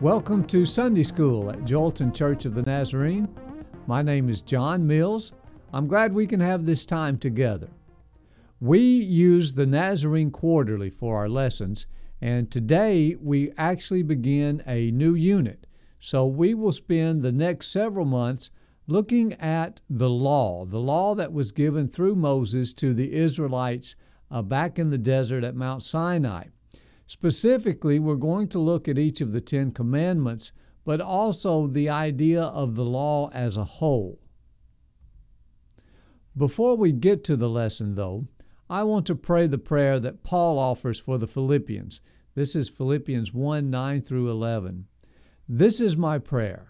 Welcome 0.00 0.46
to 0.46 0.64
Sunday 0.64 1.02
School 1.02 1.50
at 1.50 1.66
Joelton 1.66 2.14
Church 2.14 2.46
of 2.46 2.54
the 2.54 2.62
Nazarene. 2.62 3.28
My 3.86 4.00
name 4.00 4.30
is 4.30 4.40
John 4.40 4.86
Mills. 4.86 5.32
I'm 5.74 5.88
glad 5.88 6.14
we 6.14 6.26
can 6.26 6.40
have 6.40 6.64
this 6.64 6.86
time 6.86 7.18
together. 7.18 7.68
We 8.60 8.78
use 8.80 9.52
the 9.52 9.66
Nazarene 9.66 10.30
Quarterly 10.30 10.88
for 10.88 11.18
our 11.18 11.28
lessons, 11.28 11.86
and 12.18 12.50
today 12.50 13.14
we 13.20 13.52
actually 13.58 14.02
begin 14.02 14.62
a 14.66 14.90
new 14.90 15.14
unit. 15.14 15.66
So 15.98 16.26
we 16.26 16.54
will 16.54 16.72
spend 16.72 17.20
the 17.20 17.30
next 17.30 17.70
several 17.70 18.06
months 18.06 18.50
looking 18.86 19.34
at 19.34 19.82
the 19.90 20.08
law, 20.08 20.64
the 20.64 20.80
law 20.80 21.14
that 21.14 21.34
was 21.34 21.52
given 21.52 21.88
through 21.88 22.16
Moses 22.16 22.72
to 22.72 22.94
the 22.94 23.12
Israelites 23.12 23.96
uh, 24.30 24.40
back 24.40 24.78
in 24.78 24.88
the 24.88 24.96
desert 24.96 25.44
at 25.44 25.54
Mount 25.54 25.82
Sinai. 25.82 26.44
Specifically, 27.10 27.98
we're 27.98 28.14
going 28.14 28.46
to 28.46 28.60
look 28.60 28.86
at 28.86 28.96
each 28.96 29.20
of 29.20 29.32
the 29.32 29.40
Ten 29.40 29.72
Commandments, 29.72 30.52
but 30.84 31.00
also 31.00 31.66
the 31.66 31.88
idea 31.88 32.40
of 32.40 32.76
the 32.76 32.84
law 32.84 33.30
as 33.30 33.56
a 33.56 33.64
whole. 33.64 34.20
Before 36.36 36.76
we 36.76 36.92
get 36.92 37.24
to 37.24 37.34
the 37.34 37.48
lesson, 37.48 37.96
though, 37.96 38.28
I 38.68 38.84
want 38.84 39.06
to 39.06 39.16
pray 39.16 39.48
the 39.48 39.58
prayer 39.58 39.98
that 39.98 40.22
Paul 40.22 40.56
offers 40.56 41.00
for 41.00 41.18
the 41.18 41.26
Philippians. 41.26 42.00
This 42.36 42.54
is 42.54 42.68
Philippians 42.68 43.34
1 43.34 43.68
9 43.68 44.02
through 44.02 44.30
11. 44.30 44.86
This 45.48 45.80
is 45.80 45.96
my 45.96 46.20
prayer, 46.20 46.68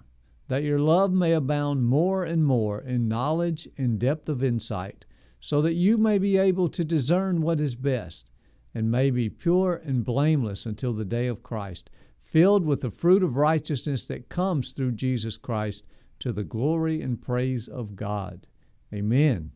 that 0.48 0.62
your 0.62 0.80
love 0.80 1.12
may 1.12 1.34
abound 1.34 1.84
more 1.84 2.24
and 2.24 2.46
more 2.46 2.80
in 2.80 3.08
knowledge 3.08 3.68
and 3.76 3.98
depth 3.98 4.26
of 4.26 4.42
insight, 4.42 5.04
so 5.38 5.60
that 5.60 5.74
you 5.74 5.98
may 5.98 6.16
be 6.16 6.38
able 6.38 6.70
to 6.70 6.82
discern 6.82 7.42
what 7.42 7.60
is 7.60 7.74
best 7.74 8.29
and 8.74 8.90
may 8.90 9.10
be 9.10 9.28
pure 9.28 9.80
and 9.84 10.04
blameless 10.04 10.66
until 10.66 10.92
the 10.92 11.04
day 11.04 11.26
of 11.26 11.42
Christ, 11.42 11.90
filled 12.20 12.64
with 12.64 12.82
the 12.82 12.90
fruit 12.90 13.22
of 13.22 13.36
righteousness 13.36 14.06
that 14.06 14.28
comes 14.28 14.70
through 14.70 14.92
Jesus 14.92 15.36
Christ 15.36 15.84
to 16.20 16.32
the 16.32 16.44
glory 16.44 17.00
and 17.00 17.20
praise 17.20 17.66
of 17.66 17.96
God. 17.96 18.46
Amen. 18.92 19.52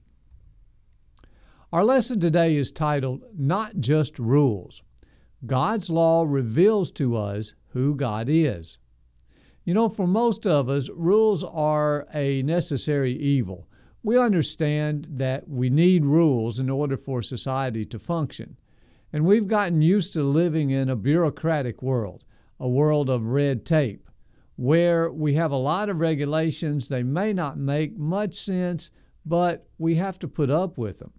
Our 1.73 1.85
lesson 1.85 2.21
today 2.21 2.57
is 2.57 2.71
titled 2.71 3.25
Not 3.37 3.81
Just 3.81 4.19
Rules. 4.19 4.83
God's 5.47 5.91
law 5.91 6.25
reveals 6.27 6.91
to 6.93 7.17
us 7.17 7.55
who 7.71 7.95
God 7.95 8.29
is. 8.29 8.79
You 9.65 9.75
know, 9.75 9.89
for 9.89 10.07
most 10.07 10.47
of 10.47 10.69
us, 10.69 10.89
rules 10.91 11.43
are 11.43 12.07
a 12.15 12.43
necessary 12.43 13.13
evil. 13.13 13.67
We 14.03 14.19
understand 14.19 15.09
that 15.11 15.49
we 15.49 15.71
need 15.71 16.05
rules 16.05 16.61
in 16.61 16.69
order 16.69 16.97
for 16.97 17.23
society 17.23 17.85
to 17.87 17.99
function. 17.99 18.57
And 19.15 19.25
we've 19.25 19.47
gotten 19.47 19.81
used 19.81 20.13
to 20.15 20.25
living 20.25 20.71
in 20.71 20.89
a 20.89 20.97
bureaucratic 20.97 21.81
world, 21.85 22.25
a 22.59 22.69
world 22.69 23.09
of 23.09 23.27
red 23.27 23.65
tape, 23.65 24.11
where 24.57 25.09
we 25.09 25.35
have 25.35 25.53
a 25.53 25.57
lot 25.57 25.89
of 25.89 26.01
regulations. 26.01 26.89
They 26.89 27.05
may 27.05 27.33
not 27.33 27.57
make 27.57 27.97
much 27.97 28.35
sense, 28.35 28.91
but 29.25 29.69
we 29.79 29.95
have 29.95 30.19
to 30.19 30.27
put 30.27 30.51
up 30.51 30.77
with 30.77 30.99
them. 30.99 31.13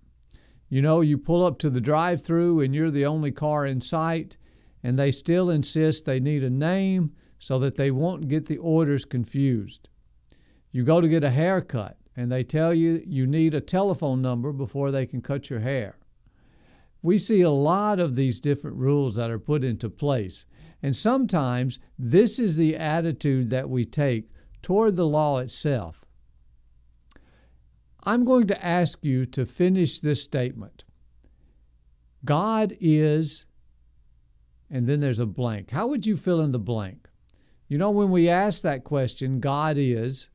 You 0.67 0.81
know, 0.81 0.99
you 0.99 1.17
pull 1.17 1.41
up 1.41 1.57
to 1.59 1.69
the 1.69 1.79
drive 1.79 2.21
through 2.21 2.59
and 2.59 2.75
you're 2.75 2.91
the 2.91 3.05
only 3.05 3.31
car 3.31 3.66
in 3.66 3.79
sight, 3.79 4.35
and 4.83 4.99
they 4.99 5.09
still 5.09 5.49
insist 5.49 6.03
they 6.03 6.19
need 6.19 6.43
a 6.43 6.49
name 6.49 7.13
so 7.39 7.57
that 7.59 7.75
they 7.75 7.91
won't 7.91 8.27
get 8.27 8.47
the 8.47 8.57
orders 8.57 9.05
confused. 9.05 9.88
You 10.69 10.83
go 10.83 10.99
to 10.99 11.07
get 11.07 11.23
a 11.23 11.29
haircut, 11.29 11.95
and 12.13 12.29
they 12.29 12.43
tell 12.43 12.73
you 12.73 13.01
you 13.07 13.25
need 13.25 13.53
a 13.53 13.61
telephone 13.61 14.21
number 14.21 14.51
before 14.51 14.91
they 14.91 15.05
can 15.05 15.21
cut 15.21 15.49
your 15.49 15.61
hair 15.61 15.95
we 17.06 17.20
see 17.20 17.42
a 17.42 17.52
lot 17.52 18.00
of 18.00 18.16
these 18.16 18.39
different 18.39 18.78
rules 18.78 19.16
that 19.16 19.30
are 19.30 19.38
put 19.38 19.64
into 19.64 19.92
place. 19.92 20.44
And 20.81 20.95
sometimes 20.95 21.78
this 22.00 22.39
is 22.39 22.58
the 22.58 22.75
attitude 22.75 23.52
that 23.52 23.70
we 23.70 23.86
take 23.86 24.31
toward 24.64 24.95
the 24.95 25.06
law 25.06 25.38
itself. 25.38 26.03
I'm 28.03 28.25
going 28.25 28.47
to 28.47 28.66
ask 28.66 29.06
you 29.06 29.28
to 29.28 29.46
finish 29.46 30.00
this 30.00 30.24
statement 30.24 30.84
God 32.24 32.75
is, 32.81 33.46
and 34.68 34.88
then 34.88 35.00
there's 35.00 35.19
a 35.19 35.28
blank. 35.28 35.69
How 35.69 35.85
would 35.85 36.08
you 36.08 36.18
fill 36.18 36.41
in 36.41 36.53
the 36.53 36.59
blank? 36.59 37.08
You 37.68 37.78
know, 37.78 37.91
when 37.91 38.09
we 38.09 38.29
ask 38.29 38.63
that 38.63 38.84
question, 38.84 39.40
God 39.40 39.75
is, 39.78 40.29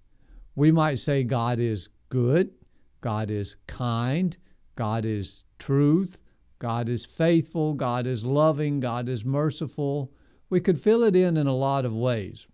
we 0.55 0.71
might 0.71 1.01
say 1.01 1.25
God 1.25 1.59
is 1.59 1.89
good, 2.11 2.53
God 3.01 3.29
is 3.29 3.57
kind, 3.67 4.37
God 4.77 5.05
is 5.05 5.43
truth, 5.59 6.21
God 6.61 6.91
is 6.91 7.07
faithful, 7.07 7.73
God 7.73 8.07
is 8.07 8.25
loving, 8.25 8.81
God 8.81 9.09
is 9.09 9.25
merciful. 9.25 10.13
We 10.51 10.61
could 10.61 10.79
fill 10.79 11.03
it 11.03 11.17
in 11.17 11.37
in 11.37 11.47
a 11.47 11.57
lot 11.57 11.85
of 11.85 11.95
ways. 11.95 12.47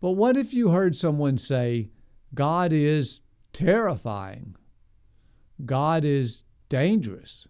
But 0.00 0.12
what 0.12 0.36
if 0.36 0.54
you 0.54 0.70
heard 0.70 0.96
someone 0.96 1.36
say, 1.38 1.90
God 2.34 2.72
is 2.72 3.20
terrifying? 3.52 4.56
God 5.64 6.04
is 6.04 6.44
dangerous. 6.68 7.46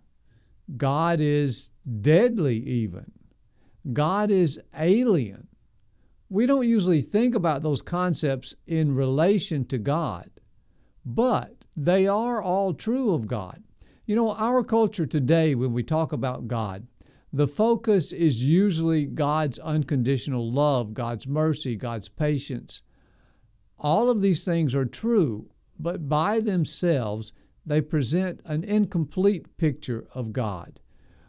God 0.76 1.20
is 1.20 1.70
deadly, 2.00 2.56
even. 2.58 3.12
God 3.92 4.30
is 4.30 4.60
alien. 4.76 5.46
We 6.28 6.46
don't 6.46 6.68
usually 6.68 7.02
think 7.02 7.34
about 7.34 7.62
those 7.62 7.80
concepts 7.80 8.56
in 8.66 8.94
relation 8.94 9.66
to 9.66 9.78
God, 9.78 10.30
but 11.04 11.64
they 11.76 12.08
are 12.08 12.42
all 12.42 12.74
true 12.74 13.14
of 13.14 13.28
God. 13.28 13.62
You 14.06 14.16
know, 14.16 14.32
our 14.32 14.62
culture 14.62 15.06
today, 15.06 15.54
when 15.54 15.72
we 15.72 15.82
talk 15.82 16.12
about 16.12 16.46
God, 16.46 16.86
the 17.32 17.48
focus 17.48 18.12
is 18.12 18.46
usually 18.46 19.06
God's 19.06 19.58
unconditional 19.58 20.52
love, 20.52 20.92
God's 20.92 21.26
mercy, 21.26 21.74
God's 21.74 22.10
patience. 22.10 22.82
All 23.78 24.10
of 24.10 24.20
these 24.20 24.44
things 24.44 24.74
are 24.74 24.84
true, 24.84 25.48
but 25.78 26.06
by 26.06 26.40
themselves, 26.40 27.32
they 27.64 27.80
present 27.80 28.42
an 28.44 28.62
incomplete 28.62 29.56
picture 29.56 30.06
of 30.14 30.34
God. 30.34 30.82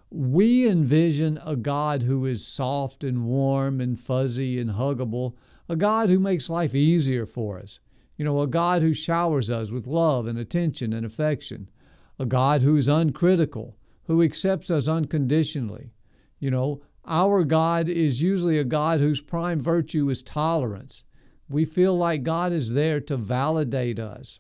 We 0.10 0.68
envision 0.68 1.40
a 1.46 1.56
God 1.56 2.04
who 2.04 2.26
is 2.26 2.46
soft 2.46 3.06
and 3.06 3.24
warm 3.24 3.80
and 3.80 3.98
fuzzy 3.98 4.60
and 4.60 4.72
huggable, 4.72 5.36
a 5.70 5.78
God 5.78 6.10
who 6.10 6.20
makes 6.20 6.50
life 6.50 6.76
easier 6.76 7.26
for 7.26 7.58
us. 7.58 7.80
You 8.18 8.26
know, 8.26 8.42
a 8.42 8.48
God 8.48 8.82
who 8.82 8.94
showers 8.94 9.50
us 9.50 9.72
with 9.72 9.88
love 9.88 10.28
and 10.28 10.38
attention 10.38 10.92
and 10.92 11.06
affection 11.06 11.70
a 12.20 12.26
God 12.26 12.62
who's 12.62 12.88
uncritical, 12.88 13.78
who 14.06 14.22
accepts 14.22 14.70
us 14.70 14.88
unconditionally. 14.88 15.92
You 16.40 16.52
know, 16.52 16.82
our 17.06 17.44
God 17.44 17.90
is 17.90 18.22
usually 18.22 18.58
a 18.58 18.64
God 18.64 19.00
whose 19.00 19.22
prime 19.22 19.60
virtue 19.60 20.10
is 20.10 20.24
tolerance. 20.24 21.04
We 21.48 21.66
feel 21.66 21.98
like 21.98 22.24
God 22.24 22.52
is 22.52 22.74
there 22.74 23.00
to 23.02 23.18
validate 23.18 24.00
us. 24.00 24.40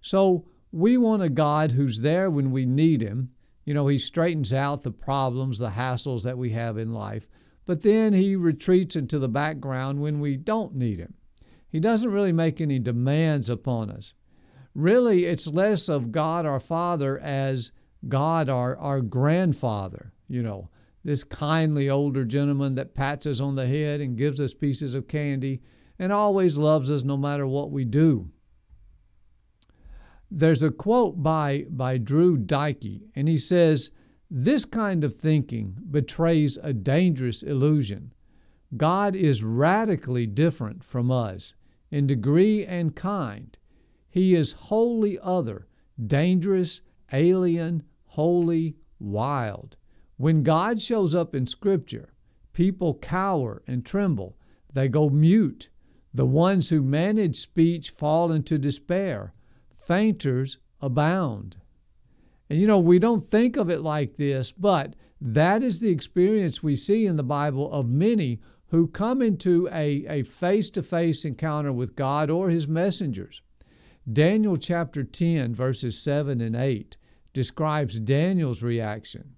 So 0.00 0.46
we 0.72 0.96
want 0.96 1.22
a 1.22 1.28
God 1.28 1.72
who's 1.72 2.00
there 2.00 2.28
when 2.28 2.50
we 2.50 2.66
need 2.66 3.00
Him. 3.00 3.30
You 3.64 3.74
know, 3.74 3.86
He 3.86 3.98
straightens 3.98 4.52
out 4.52 4.82
the 4.82 4.90
problems, 4.90 5.58
the 5.58 5.70
hassles 5.70 6.24
that 6.24 6.38
we 6.38 6.50
have 6.50 6.76
in 6.76 6.92
life, 6.92 7.28
but 7.64 7.82
then 7.82 8.12
He 8.12 8.34
retreats 8.34 8.96
into 8.96 9.18
the 9.18 9.28
background 9.28 10.00
when 10.00 10.18
we 10.20 10.36
don't 10.36 10.74
need 10.74 10.98
Him. 10.98 11.14
He 11.68 11.80
doesn't 11.80 12.10
really 12.10 12.32
make 12.32 12.60
any 12.60 12.78
demands 12.78 13.48
upon 13.48 13.90
us 13.90 14.14
really 14.74 15.24
it's 15.24 15.46
less 15.46 15.88
of 15.88 16.12
God 16.12 16.46
our 16.46 16.60
Father 16.60 17.18
as 17.18 17.72
God 18.08 18.48
our, 18.48 18.76
our 18.76 19.00
grandfather, 19.00 20.12
you 20.28 20.42
know, 20.42 20.68
this 21.04 21.24
kindly 21.24 21.88
older 21.88 22.24
gentleman 22.24 22.74
that 22.74 22.94
pats 22.94 23.26
us 23.26 23.40
on 23.40 23.56
the 23.56 23.66
head 23.66 24.00
and 24.00 24.16
gives 24.16 24.40
us 24.40 24.54
pieces 24.54 24.94
of 24.94 25.06
candy 25.06 25.60
and 25.98 26.12
always 26.12 26.56
loves 26.56 26.90
us 26.90 27.04
no 27.04 27.16
matter 27.16 27.46
what 27.46 27.70
we 27.70 27.84
do. 27.84 28.30
There's 30.30 30.62
a 30.62 30.70
quote 30.70 31.22
by, 31.22 31.66
by 31.68 31.98
Drew 31.98 32.36
Dyck, 32.36 32.84
and 33.14 33.28
he 33.28 33.38
says, 33.38 33.90
This 34.30 34.64
kind 34.64 35.04
of 35.04 35.14
thinking 35.14 35.76
betrays 35.90 36.58
a 36.62 36.72
dangerous 36.72 37.42
illusion. 37.42 38.12
God 38.76 39.14
is 39.14 39.44
radically 39.44 40.26
different 40.26 40.82
from 40.82 41.10
us 41.10 41.54
in 41.90 42.08
degree 42.08 42.64
and 42.64 42.96
kind. 42.96 43.56
He 44.14 44.36
is 44.36 44.52
wholly 44.52 45.18
other, 45.20 45.66
dangerous, 46.00 46.82
alien, 47.12 47.82
holy, 48.04 48.76
wild. 49.00 49.76
When 50.18 50.44
God 50.44 50.80
shows 50.80 51.16
up 51.16 51.34
in 51.34 51.48
Scripture, 51.48 52.14
people 52.52 52.94
cower 52.94 53.64
and 53.66 53.84
tremble. 53.84 54.36
They 54.72 54.86
go 54.86 55.10
mute. 55.10 55.68
The 56.14 56.26
ones 56.26 56.70
who 56.70 56.80
manage 56.80 57.34
speech 57.34 57.90
fall 57.90 58.30
into 58.30 58.56
despair. 58.56 59.34
Fainters 59.72 60.58
abound. 60.80 61.56
And 62.48 62.60
you 62.60 62.68
know, 62.68 62.78
we 62.78 63.00
don't 63.00 63.26
think 63.26 63.56
of 63.56 63.68
it 63.68 63.80
like 63.80 64.16
this, 64.16 64.52
but 64.52 64.94
that 65.20 65.64
is 65.64 65.80
the 65.80 65.90
experience 65.90 66.62
we 66.62 66.76
see 66.76 67.04
in 67.04 67.16
the 67.16 67.24
Bible 67.24 67.68
of 67.72 67.88
many 67.88 68.40
who 68.68 68.86
come 68.86 69.20
into 69.20 69.68
a 69.72 70.22
face 70.22 70.70
to 70.70 70.84
face 70.84 71.24
encounter 71.24 71.72
with 71.72 71.96
God 71.96 72.30
or 72.30 72.48
His 72.48 72.68
messengers. 72.68 73.42
Daniel 74.10 74.56
chapter 74.56 75.02
10, 75.02 75.54
verses 75.54 75.98
7 75.98 76.40
and 76.40 76.54
8, 76.54 76.96
describes 77.32 77.98
Daniel's 77.98 78.62
reaction. 78.62 79.36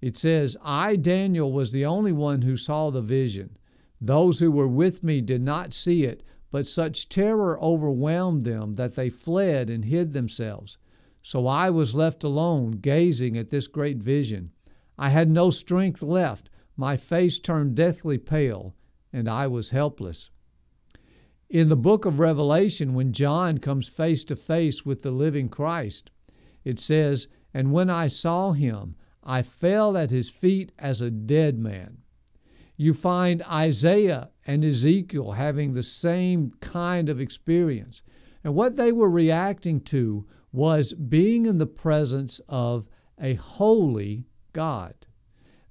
It 0.00 0.16
says, 0.16 0.56
I, 0.62 0.94
Daniel, 0.94 1.52
was 1.52 1.72
the 1.72 1.84
only 1.84 2.12
one 2.12 2.42
who 2.42 2.56
saw 2.56 2.90
the 2.90 3.02
vision. 3.02 3.56
Those 4.00 4.38
who 4.38 4.52
were 4.52 4.68
with 4.68 5.02
me 5.02 5.20
did 5.20 5.42
not 5.42 5.74
see 5.74 6.04
it, 6.04 6.22
but 6.52 6.66
such 6.66 7.08
terror 7.08 7.60
overwhelmed 7.60 8.42
them 8.42 8.74
that 8.74 8.94
they 8.94 9.10
fled 9.10 9.68
and 9.68 9.84
hid 9.84 10.12
themselves. 10.12 10.78
So 11.20 11.48
I 11.48 11.68
was 11.70 11.96
left 11.96 12.22
alone, 12.22 12.72
gazing 12.72 13.36
at 13.36 13.50
this 13.50 13.66
great 13.66 13.98
vision. 13.98 14.52
I 14.96 15.08
had 15.08 15.28
no 15.28 15.50
strength 15.50 16.02
left. 16.02 16.48
My 16.76 16.96
face 16.96 17.40
turned 17.40 17.74
deathly 17.74 18.18
pale, 18.18 18.76
and 19.12 19.28
I 19.28 19.48
was 19.48 19.70
helpless. 19.70 20.30
In 21.50 21.70
the 21.70 21.76
book 21.76 22.04
of 22.04 22.18
Revelation, 22.18 22.92
when 22.92 23.12
John 23.12 23.56
comes 23.56 23.88
face 23.88 24.22
to 24.24 24.36
face 24.36 24.84
with 24.84 25.02
the 25.02 25.10
living 25.10 25.48
Christ, 25.48 26.10
it 26.62 26.78
says, 26.78 27.26
And 27.54 27.72
when 27.72 27.88
I 27.88 28.06
saw 28.06 28.52
him, 28.52 28.96
I 29.24 29.40
fell 29.40 29.96
at 29.96 30.10
his 30.10 30.28
feet 30.28 30.72
as 30.78 31.00
a 31.00 31.10
dead 31.10 31.58
man. 31.58 31.98
You 32.76 32.92
find 32.92 33.42
Isaiah 33.42 34.28
and 34.46 34.62
Ezekiel 34.62 35.32
having 35.32 35.72
the 35.72 35.82
same 35.82 36.52
kind 36.60 37.08
of 37.08 37.18
experience. 37.18 38.02
And 38.44 38.54
what 38.54 38.76
they 38.76 38.92
were 38.92 39.10
reacting 39.10 39.80
to 39.82 40.26
was 40.52 40.92
being 40.92 41.46
in 41.46 41.56
the 41.56 41.66
presence 41.66 42.42
of 42.46 42.88
a 43.18 43.34
holy 43.34 44.26
God. 44.52 45.06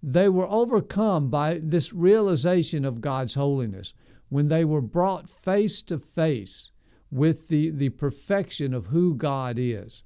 They 0.01 0.27
were 0.27 0.47
overcome 0.49 1.29
by 1.29 1.59
this 1.61 1.93
realization 1.93 2.83
of 2.83 3.01
God's 3.01 3.35
holiness 3.35 3.93
when 4.29 4.47
they 4.47 4.65
were 4.65 4.81
brought 4.81 5.29
face 5.29 5.81
to 5.83 5.97
face 5.97 6.71
with 7.09 7.47
the, 7.47 7.69
the 7.69 7.89
perfection 7.89 8.73
of 8.73 8.87
who 8.87 9.15
God 9.15 9.57
is. 9.57 10.03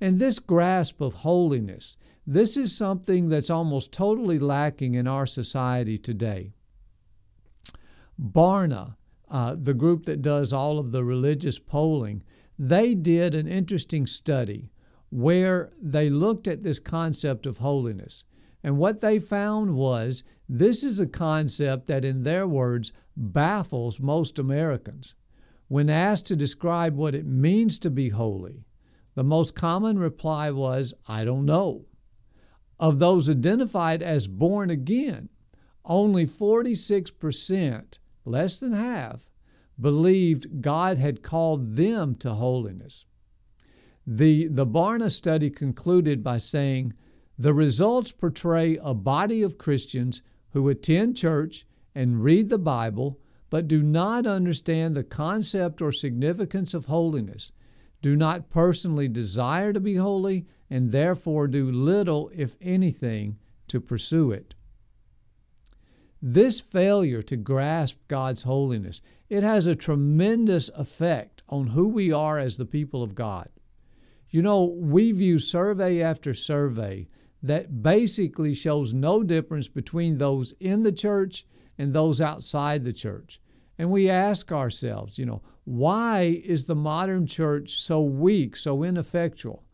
And 0.00 0.18
this 0.18 0.38
grasp 0.38 1.00
of 1.00 1.14
holiness, 1.14 1.96
this 2.26 2.56
is 2.56 2.76
something 2.76 3.28
that's 3.28 3.50
almost 3.50 3.92
totally 3.92 4.38
lacking 4.38 4.94
in 4.94 5.08
our 5.08 5.26
society 5.26 5.98
today. 5.98 6.52
Barna, 8.20 8.96
uh, 9.30 9.56
the 9.60 9.74
group 9.74 10.04
that 10.04 10.22
does 10.22 10.52
all 10.52 10.78
of 10.78 10.92
the 10.92 11.04
religious 11.04 11.58
polling, 11.58 12.22
they 12.58 12.94
did 12.94 13.34
an 13.34 13.46
interesting 13.46 14.06
study 14.06 14.70
where 15.10 15.70
they 15.80 16.10
looked 16.10 16.46
at 16.46 16.62
this 16.62 16.78
concept 16.78 17.46
of 17.46 17.58
holiness. 17.58 18.24
And 18.62 18.78
what 18.78 19.00
they 19.00 19.18
found 19.18 19.74
was 19.74 20.24
this 20.48 20.82
is 20.82 20.98
a 20.98 21.06
concept 21.06 21.86
that, 21.86 22.04
in 22.04 22.24
their 22.24 22.46
words, 22.46 22.92
baffles 23.18 24.00
most 24.00 24.38
Americans. 24.38 25.14
When 25.66 25.90
asked 25.90 26.26
to 26.26 26.36
describe 26.36 26.96
what 26.96 27.14
it 27.14 27.26
means 27.26 27.78
to 27.80 27.90
be 27.90 28.08
holy, 28.08 28.64
the 29.14 29.24
most 29.24 29.54
common 29.54 29.98
reply 29.98 30.50
was, 30.50 30.94
I 31.06 31.24
don't 31.24 31.44
know. 31.44 31.86
Of 32.78 33.00
those 33.00 33.28
identified 33.28 34.02
as 34.02 34.28
born 34.28 34.70
again, 34.70 35.28
only 35.84 36.24
46%, 36.24 37.98
less 38.24 38.60
than 38.60 38.72
half, 38.72 39.28
believed 39.80 40.62
God 40.62 40.98
had 40.98 41.22
called 41.22 41.74
them 41.74 42.14
to 42.16 42.34
holiness. 42.34 43.04
The, 44.06 44.46
the 44.48 44.66
Barna 44.66 45.10
study 45.10 45.50
concluded 45.50 46.22
by 46.22 46.38
saying 46.38 46.94
the 47.36 47.52
results 47.52 48.12
portray 48.12 48.78
a 48.82 48.94
body 48.94 49.42
of 49.42 49.58
Christians 49.58 50.22
who 50.50 50.68
attend 50.68 51.16
church 51.16 51.66
and 51.94 52.22
read 52.22 52.48
the 52.48 52.58
Bible, 52.58 53.18
but 53.50 53.68
do 53.68 53.82
not 53.82 54.26
understand 54.26 54.94
the 54.94 55.04
concept 55.04 55.80
or 55.80 55.92
significance 55.92 56.74
of 56.74 56.86
holiness, 56.86 57.52
do 58.02 58.14
not 58.14 58.50
personally 58.50 59.08
desire 59.08 59.72
to 59.72 59.80
be 59.80 59.96
holy, 59.96 60.46
and 60.70 60.92
therefore 60.92 61.48
do 61.48 61.70
little, 61.70 62.30
if 62.34 62.56
anything, 62.60 63.38
to 63.66 63.80
pursue 63.80 64.30
it. 64.30 64.54
This 66.20 66.60
failure 66.60 67.22
to 67.22 67.36
grasp 67.36 67.96
God's 68.08 68.42
holiness, 68.42 69.00
it 69.28 69.42
has 69.42 69.66
a 69.66 69.74
tremendous 69.74 70.68
effect 70.70 71.42
on 71.48 71.68
who 71.68 71.88
we 71.88 72.12
are 72.12 72.38
as 72.38 72.56
the 72.56 72.66
people 72.66 73.02
of 73.02 73.14
God. 73.14 73.48
You 74.30 74.42
know, 74.42 74.64
we 74.64 75.12
view 75.12 75.38
survey 75.38 76.02
after 76.02 76.34
survey 76.34 77.08
that 77.42 77.82
basically 77.82 78.52
shows 78.52 78.92
no 78.92 79.22
difference 79.22 79.68
between 79.68 80.18
those 80.18 80.52
in 80.60 80.82
the 80.82 80.92
church 80.92 81.46
and 81.78 81.92
those 81.92 82.20
outside 82.20 82.84
the 82.84 82.92
church. 82.92 83.40
And 83.78 83.90
we 83.90 84.10
ask 84.10 84.50
ourselves, 84.50 85.18
you 85.18 85.24
know, 85.24 85.42
why 85.64 86.40
is 86.44 86.64
the 86.64 86.74
modern 86.74 87.26
church 87.26 87.78
so 87.78 88.02
weak, 88.02 88.56
so 88.56 88.82
ineffectual? 88.82 89.64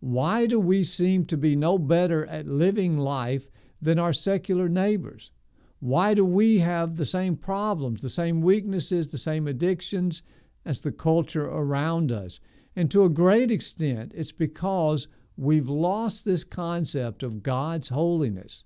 Why 0.00 0.46
do 0.46 0.58
we 0.58 0.82
seem 0.82 1.26
to 1.26 1.36
be 1.36 1.54
no 1.54 1.78
better 1.78 2.26
at 2.26 2.46
living 2.46 2.98
life 2.98 3.48
than 3.80 3.98
our 3.98 4.12
secular 4.12 4.68
neighbors? 4.68 5.30
Why 5.78 6.14
do 6.14 6.24
we 6.24 6.58
have 6.58 6.96
the 6.96 7.04
same 7.04 7.36
problems, 7.36 8.02
the 8.02 8.08
same 8.08 8.40
weaknesses, 8.40 9.12
the 9.12 9.18
same 9.18 9.46
addictions 9.46 10.22
as 10.64 10.80
the 10.80 10.92
culture 10.92 11.44
around 11.44 12.10
us? 12.10 12.40
And 12.74 12.90
to 12.90 13.04
a 13.04 13.10
great 13.10 13.50
extent, 13.50 14.12
it's 14.14 14.32
because 14.32 15.06
we've 15.36 15.68
lost 15.68 16.24
this 16.24 16.44
concept 16.44 17.22
of 17.22 17.42
God's 17.42 17.90
holiness. 17.90 18.64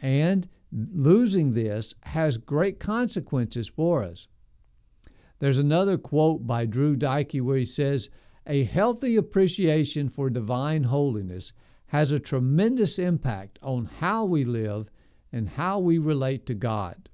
And 0.00 0.48
losing 0.76 1.54
this 1.54 1.94
has 2.04 2.36
great 2.36 2.78
consequences 2.78 3.68
for 3.68 4.02
us. 4.02 4.28
There's 5.38 5.58
another 5.58 5.96
quote 5.96 6.46
by 6.46 6.66
Drew 6.66 6.96
Dykey 6.96 7.40
where 7.40 7.56
he 7.56 7.64
says, 7.64 8.10
A 8.46 8.64
healthy 8.64 9.16
appreciation 9.16 10.08
for 10.08 10.30
divine 10.30 10.84
holiness 10.84 11.52
has 11.88 12.12
a 12.12 12.18
tremendous 12.18 12.98
impact 12.98 13.58
on 13.62 13.86
how 14.00 14.24
we 14.24 14.44
live 14.44 14.90
and 15.32 15.50
how 15.50 15.78
we 15.78 15.98
relate 15.98 16.46
to 16.46 16.54
God. 16.54 17.08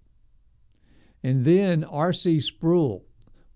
And 1.23 1.45
then 1.45 1.85
R.C. 1.85 2.41
Sproul 2.41 3.05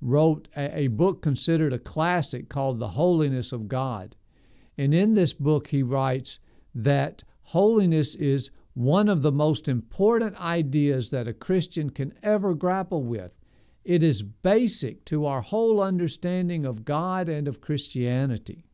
wrote 0.00 0.48
a, 0.56 0.80
a, 0.80 0.86
book 0.88 1.22
considered 1.22 1.72
a 1.72 1.78
classic 1.78 2.48
called 2.48 2.78
The 2.78 2.88
Holiness 2.88 3.50
of 3.50 3.66
God. 3.66 4.14
And 4.76 4.92
in 4.92 5.14
this 5.14 5.32
book, 5.32 5.68
he 5.68 5.82
writes 5.82 6.38
that 6.74 7.24
holiness 7.44 8.14
is 8.14 8.50
one 8.76 9.08
of 9.08 9.22
the 9.22 9.32
most 9.32 9.68
important 9.68 10.38
ideas 10.38 11.08
that 11.08 11.26
a 11.26 11.32
Christian 11.32 11.88
can 11.88 12.12
ever 12.22 12.52
grapple 12.52 13.02
with. 13.02 13.32
It 13.84 14.02
is 14.02 14.22
basic 14.22 15.06
to 15.06 15.24
our 15.24 15.40
whole 15.40 15.80
understanding 15.80 16.66
of 16.66 16.84
God 16.84 17.26
and 17.26 17.48
of 17.48 17.62
Christianity. 17.62 18.66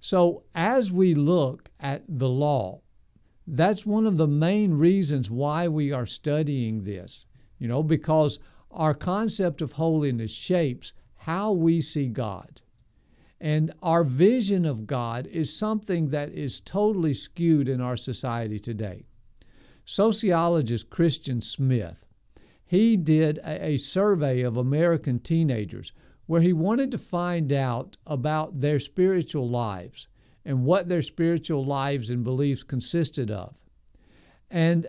So, 0.00 0.44
as 0.54 0.90
we 0.90 1.14
look 1.14 1.70
at 1.78 2.04
the 2.08 2.30
law, 2.30 2.80
that's 3.46 3.84
one 3.84 4.06
of 4.06 4.16
the 4.16 4.26
main 4.26 4.78
reasons 4.78 5.30
why 5.30 5.68
we 5.68 5.92
are 5.92 6.06
studying 6.06 6.84
this, 6.84 7.26
you 7.58 7.68
know, 7.68 7.82
because 7.82 8.38
our 8.70 8.94
concept 8.94 9.60
of 9.60 9.72
holiness 9.72 10.32
shapes 10.32 10.94
how 11.16 11.52
we 11.52 11.82
see 11.82 12.06
God. 12.06 12.62
And 13.42 13.72
our 13.82 14.04
vision 14.04 14.64
of 14.64 14.86
God 14.86 15.26
is 15.26 15.52
something 15.52 16.10
that 16.10 16.30
is 16.30 16.60
totally 16.60 17.12
skewed 17.12 17.68
in 17.68 17.80
our 17.80 17.96
society 17.96 18.60
today. 18.60 19.02
Sociologist 19.84 20.90
Christian 20.90 21.40
Smith, 21.40 22.06
he 22.64 22.96
did 22.96 23.40
a, 23.44 23.78
survey 23.78 24.42
of 24.42 24.56
American 24.56 25.18
teenagers 25.18 25.92
where 26.26 26.40
he 26.40 26.52
wanted 26.52 26.92
to 26.92 26.98
find 26.98 27.52
out 27.52 27.96
about 28.06 28.60
their 28.60 28.78
spiritual 28.78 29.48
lives 29.48 30.06
and 30.44 30.64
what 30.64 30.88
their 30.88 31.02
spiritual 31.02 31.64
lives 31.64 32.10
and 32.10 32.22
beliefs 32.22 32.62
consisted 32.62 33.28
of. 33.28 33.58
And 34.52 34.86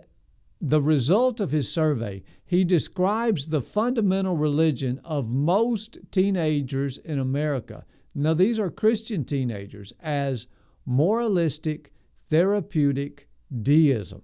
the 0.60 0.80
result 0.80 1.40
of 1.40 1.50
his 1.50 1.72
survey, 1.72 2.22
he 2.46 2.62
describes 2.62 3.48
the 3.48 3.60
fundamental 3.60 4.36
religion 4.36 5.00
of 5.04 5.28
most 5.28 5.98
teenagers 6.12 6.98
in 6.98 7.18
America. 7.18 7.84
Now, 8.14 8.34
these 8.34 8.58
are 8.58 8.70
Christian 8.70 9.24
teenagers 9.24 9.92
as 10.00 10.46
moralistic, 10.86 11.92
therapeutic 12.28 13.28
deism. 13.62 14.22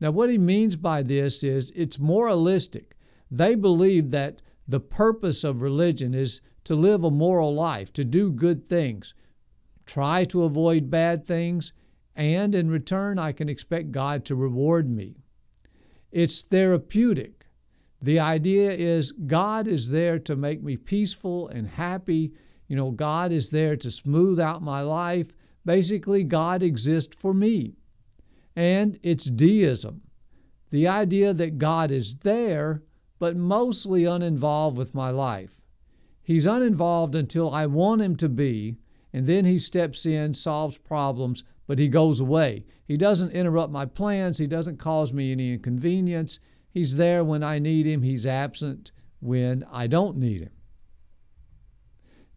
Now, 0.00 0.12
what 0.12 0.30
he 0.30 0.38
means 0.38 0.76
by 0.76 1.02
this 1.02 1.42
is 1.42 1.72
it's 1.74 1.98
moralistic. 1.98 2.96
They 3.30 3.54
believe 3.54 4.10
that 4.10 4.42
the 4.66 4.80
purpose 4.80 5.42
of 5.44 5.62
religion 5.62 6.14
is 6.14 6.40
to 6.64 6.74
live 6.74 7.02
a 7.02 7.10
moral 7.10 7.54
life, 7.54 7.92
to 7.94 8.04
do 8.04 8.30
good 8.30 8.68
things, 8.68 9.14
try 9.86 10.24
to 10.24 10.44
avoid 10.44 10.90
bad 10.90 11.26
things, 11.26 11.72
and 12.14 12.54
in 12.54 12.68
return, 12.68 13.18
I 13.18 13.32
can 13.32 13.48
expect 13.48 13.92
God 13.92 14.24
to 14.26 14.34
reward 14.34 14.90
me. 14.90 15.16
It's 16.10 16.42
therapeutic. 16.42 17.46
The 18.02 18.18
idea 18.18 18.70
is 18.70 19.12
God 19.12 19.66
is 19.66 19.90
there 19.90 20.18
to 20.20 20.36
make 20.36 20.62
me 20.62 20.76
peaceful 20.76 21.48
and 21.48 21.68
happy. 21.68 22.32
You 22.68 22.76
know, 22.76 22.90
God 22.90 23.32
is 23.32 23.50
there 23.50 23.76
to 23.76 23.90
smooth 23.90 24.38
out 24.38 24.62
my 24.62 24.82
life. 24.82 25.32
Basically, 25.64 26.22
God 26.22 26.62
exists 26.62 27.16
for 27.16 27.34
me. 27.34 27.74
And 28.54 28.98
it's 29.02 29.24
deism 29.24 30.02
the 30.70 30.86
idea 30.86 31.32
that 31.32 31.56
God 31.56 31.90
is 31.90 32.16
there, 32.16 32.82
but 33.18 33.36
mostly 33.36 34.04
uninvolved 34.04 34.76
with 34.76 34.94
my 34.94 35.10
life. 35.10 35.62
He's 36.22 36.44
uninvolved 36.44 37.14
until 37.14 37.50
I 37.50 37.64
want 37.64 38.02
him 38.02 38.16
to 38.16 38.28
be, 38.28 38.76
and 39.10 39.26
then 39.26 39.46
he 39.46 39.58
steps 39.58 40.04
in, 40.04 40.34
solves 40.34 40.76
problems, 40.76 41.42
but 41.66 41.78
he 41.78 41.88
goes 41.88 42.20
away. 42.20 42.66
He 42.84 42.98
doesn't 42.98 43.32
interrupt 43.32 43.72
my 43.72 43.86
plans, 43.86 44.36
he 44.36 44.46
doesn't 44.46 44.76
cause 44.76 45.10
me 45.10 45.32
any 45.32 45.54
inconvenience. 45.54 46.38
He's 46.70 46.96
there 46.96 47.24
when 47.24 47.42
I 47.42 47.58
need 47.58 47.86
Him, 47.86 48.02
He's 48.02 48.26
absent 48.26 48.92
when 49.20 49.64
I 49.72 49.86
don't 49.86 50.16
need 50.16 50.42
Him. 50.42 50.50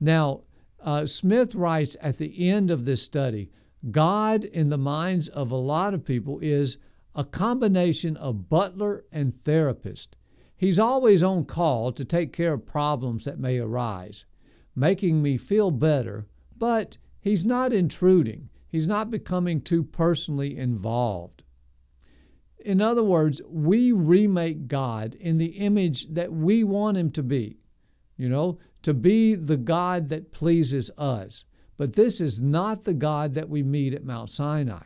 Now, 0.01 0.41
uh, 0.83 1.05
Smith 1.05 1.53
writes 1.53 1.95
at 2.01 2.17
the 2.17 2.49
end 2.49 2.71
of 2.71 2.85
this 2.85 3.03
study 3.03 3.51
God, 3.89 4.43
in 4.43 4.69
the 4.69 4.77
minds 4.77 5.27
of 5.29 5.49
a 5.49 5.55
lot 5.55 5.93
of 5.93 6.05
people, 6.05 6.39
is 6.41 6.77
a 7.15 7.23
combination 7.23 8.15
of 8.17 8.47
butler 8.49 9.05
and 9.11 9.33
therapist. 9.33 10.15
He's 10.55 10.77
always 10.77 11.23
on 11.23 11.45
call 11.45 11.91
to 11.93 12.05
take 12.05 12.31
care 12.31 12.53
of 12.53 12.65
problems 12.65 13.25
that 13.25 13.39
may 13.39 13.57
arise, 13.57 14.25
making 14.75 15.21
me 15.21 15.37
feel 15.37 15.71
better, 15.71 16.27
but 16.55 16.97
he's 17.19 17.45
not 17.45 17.73
intruding. 17.73 18.49
He's 18.67 18.85
not 18.85 19.09
becoming 19.09 19.61
too 19.61 19.83
personally 19.83 20.55
involved. 20.55 21.43
In 22.63 22.79
other 22.79 23.03
words, 23.03 23.41
we 23.49 23.91
remake 23.91 24.67
God 24.67 25.15
in 25.15 25.39
the 25.39 25.57
image 25.57 26.13
that 26.13 26.31
we 26.31 26.63
want 26.63 26.97
him 26.97 27.09
to 27.13 27.23
be, 27.23 27.60
you 28.21 28.29
know, 28.29 28.59
to 28.83 28.93
be 28.93 29.33
the 29.33 29.57
God 29.57 30.09
that 30.09 30.31
pleases 30.31 30.91
us. 30.95 31.43
But 31.75 31.93
this 31.93 32.21
is 32.21 32.39
not 32.39 32.83
the 32.83 32.93
God 32.93 33.33
that 33.33 33.49
we 33.49 33.63
meet 33.63 33.95
at 33.95 34.05
Mount 34.05 34.29
Sinai. 34.29 34.83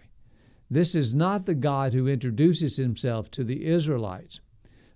This 0.70 0.96
is 0.96 1.14
not 1.14 1.46
the 1.46 1.54
God 1.54 1.94
who 1.94 2.08
introduces 2.08 2.78
himself 2.78 3.30
to 3.32 3.44
the 3.44 3.66
Israelites. 3.66 4.40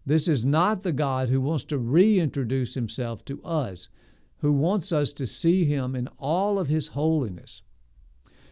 This 0.05 0.29
is 0.29 0.45
not 0.45 0.83
the 0.83 0.93
God 0.93 1.27
who 1.27 1.41
wants 1.41 1.65
to 1.65 1.77
reintroduce 1.77 2.75
himself 2.75 3.25
to 3.25 3.43
us, 3.43 3.89
who 4.37 4.53
wants 4.53 4.93
us 4.93 5.11
to 5.13 5.27
see 5.27 5.65
him 5.65 5.93
in 5.93 6.07
all 6.17 6.57
of 6.57 6.69
his 6.69 6.89
holiness. 6.89 7.61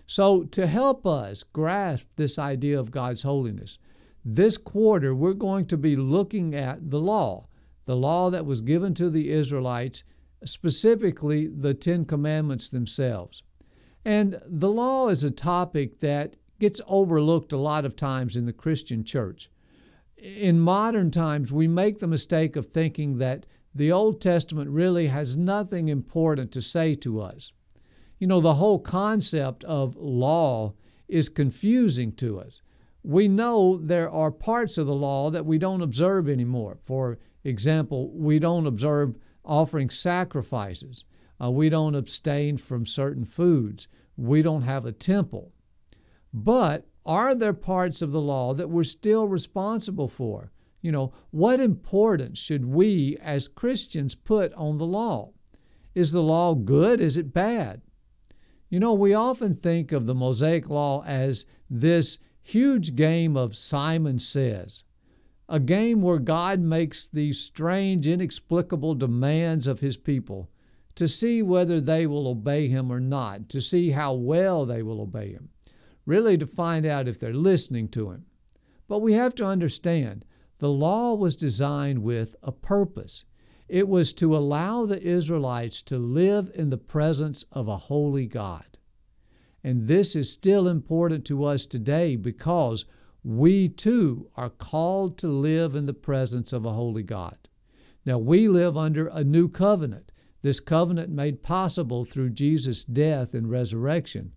So, 0.05 0.43
to 0.43 0.67
help 0.67 1.07
us 1.07 1.43
grasp 1.43 2.05
this 2.17 2.37
idea 2.37 2.77
of 2.77 2.91
God's 2.91 3.23
holiness, 3.23 3.79
this 4.25 4.57
quarter 4.57 5.15
we're 5.15 5.31
going 5.33 5.65
to 5.67 5.77
be 5.77 5.95
looking 5.95 6.53
at 6.53 6.89
the 6.89 6.99
law, 6.99 7.46
the 7.87 7.95
law 7.95 8.29
that 8.29 8.45
was 8.45 8.61
given 8.61 8.93
to 8.93 9.09
the 9.09 9.29
Israelites 9.29 10.03
specifically 10.43 11.47
the 11.47 11.73
Ten 11.73 12.05
Commandments 12.05 12.69
themselves. 12.69 13.41
And 14.05 14.39
the 14.45 14.69
law 14.69 15.07
is 15.07 15.23
a 15.23 15.31
topic 15.31 16.01
that 16.01 16.35
gets 16.59 16.81
overlooked 16.85 17.53
a 17.53 17.57
lot 17.57 17.85
of 17.85 17.95
times 17.95 18.35
in 18.35 18.45
the 18.45 18.53
Christian 18.53 19.03
church. 19.03 19.49
In 20.17 20.59
modern 20.59 21.11
times, 21.11 21.51
we 21.51 21.67
make 21.67 21.99
the 21.99 22.07
mistake 22.07 22.55
of 22.55 22.67
thinking 22.67 23.19
that 23.19 23.45
the 23.73 23.91
Old 23.91 24.19
Testament 24.19 24.69
really 24.69 25.07
has 25.07 25.37
nothing 25.37 25.87
important 25.87 26.51
to 26.51 26.61
say 26.61 26.93
to 26.95 27.21
us. 27.21 27.53
You 28.19 28.27
know, 28.27 28.41
the 28.41 28.55
whole 28.55 28.79
concept 28.79 29.63
of 29.63 29.95
law 29.95 30.73
is 31.07 31.29
confusing 31.29 32.11
to 32.13 32.39
us. 32.39 32.61
We 33.01 33.29
know 33.29 33.77
there 33.77 34.09
are 34.09 34.31
parts 34.31 34.77
of 34.77 34.87
the 34.87 34.95
law 34.95 35.29
that 35.29 35.45
we 35.45 35.57
don't 35.57 35.81
observe 35.81 36.27
anymore. 36.27 36.79
For 36.81 37.19
example, 37.47 38.11
we 38.13 38.39
don't 38.39 38.67
observe 38.67 39.15
offering 39.45 39.89
sacrifices. 39.89 41.05
Uh, 41.41 41.51
we 41.51 41.69
don't 41.69 41.95
abstain 41.95 42.57
from 42.57 42.85
certain 42.85 43.25
foods. 43.25 43.87
We 44.15 44.41
don't 44.41 44.63
have 44.63 44.85
a 44.85 44.91
temple. 44.91 45.53
But 46.33 46.87
are 47.05 47.33
there 47.33 47.53
parts 47.53 48.01
of 48.01 48.11
the 48.11 48.21
law 48.21 48.53
that 48.53 48.69
we're 48.69 48.83
still 48.83 49.27
responsible 49.27 50.07
for? 50.07 50.51
You 50.81 50.91
know, 50.91 51.13
what 51.31 51.59
importance 51.59 52.39
should 52.39 52.65
we 52.65 53.17
as 53.21 53.47
Christians 53.47 54.15
put 54.15 54.53
on 54.53 54.77
the 54.77 54.85
law? 54.85 55.31
Is 55.95 56.11
the 56.11 56.21
law 56.21 56.53
good? 56.53 56.99
Is 56.99 57.17
it 57.17 57.33
bad? 57.33 57.81
You 58.69 58.79
know, 58.79 58.93
we 58.93 59.13
often 59.13 59.55
think 59.55 59.91
of 59.91 60.05
the 60.05 60.15
Mosaic 60.15 60.69
Law 60.69 61.03
as 61.05 61.45
this 61.69 62.19
huge 62.41 62.95
game 62.95 63.35
of 63.37 63.55
Simon 63.55 64.19
Says 64.19 64.83
a 65.49 65.59
game 65.59 66.01
where 66.01 66.19
God 66.19 66.59
makes 66.59 67.07
these 67.07 67.39
strange, 67.39 68.07
inexplicable 68.07 68.95
demands 68.95 69.67
of 69.67 69.79
His 69.79 69.97
people 69.97 70.49
to 70.95 71.07
see 71.07 71.41
whether 71.41 71.79
they 71.79 72.07
will 72.07 72.27
obey 72.27 72.67
Him 72.67 72.91
or 72.91 72.99
not, 72.99 73.49
to 73.49 73.61
see 73.61 73.91
how 73.91 74.13
well 74.13 74.65
they 74.65 74.83
will 74.83 74.99
obey 74.99 75.31
Him, 75.31 75.49
really 76.05 76.37
to 76.37 76.47
find 76.47 76.85
out 76.85 77.07
if 77.07 77.19
they're 77.19 77.33
listening 77.33 77.87
to 77.89 78.11
Him. 78.11 78.25
But 78.87 78.99
we 78.99 79.13
have 79.13 79.35
to 79.35 79.45
understand 79.45 80.25
the 80.59 80.69
law 80.69 81.13
was 81.13 81.35
designed 81.35 81.99
with 81.99 82.35
a 82.41 82.51
purpose. 82.51 83.25
It 83.67 83.87
was 83.87 84.13
to 84.13 84.35
allow 84.35 84.85
the 84.85 85.01
Israelites 85.01 85.81
to 85.83 85.97
live 85.97 86.49
in 86.55 86.69
the 86.69 86.77
presence 86.77 87.45
of 87.51 87.67
a 87.67 87.77
holy 87.77 88.25
God. 88.25 88.77
And 89.63 89.87
this 89.87 90.15
is 90.15 90.31
still 90.31 90.67
important 90.67 91.25
to 91.25 91.43
us 91.43 91.65
today 91.65 92.15
because 92.15 92.85
we 93.23 93.67
too 93.67 94.29
are 94.35 94.49
called 94.49 95.17
to 95.19 95.27
live 95.27 95.75
in 95.75 95.85
the 95.85 95.93
presence 95.93 96.53
of 96.53 96.65
a 96.65 96.73
holy 96.73 97.03
God. 97.03 97.37
Now, 98.05 98.17
we 98.17 98.47
live 98.47 98.77
under 98.77 99.07
a 99.07 99.23
new 99.23 99.49
covenant, 99.49 100.11
this 100.41 100.59
covenant 100.59 101.09
made 101.09 101.43
possible 101.43 102.05
through 102.05 102.29
Jesus' 102.29 102.83
death 102.83 103.33
and 103.33 103.49
resurrection. 103.49 104.31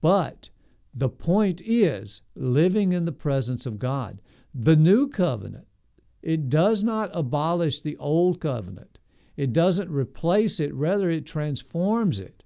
But 0.00 0.50
the 0.94 1.08
point 1.08 1.60
is 1.64 2.22
living 2.36 2.92
in 2.92 3.04
the 3.04 3.12
presence 3.12 3.66
of 3.66 3.78
God. 3.78 4.20
The 4.54 4.76
new 4.76 5.08
covenant, 5.08 5.66
it 6.22 6.48
does 6.48 6.84
not 6.84 7.10
abolish 7.12 7.80
the 7.80 7.96
old 7.96 8.40
covenant, 8.40 8.98
it 9.36 9.52
doesn't 9.52 9.90
replace 9.90 10.60
it, 10.60 10.74
rather, 10.74 11.10
it 11.10 11.26
transforms 11.26 12.20
it. 12.20 12.37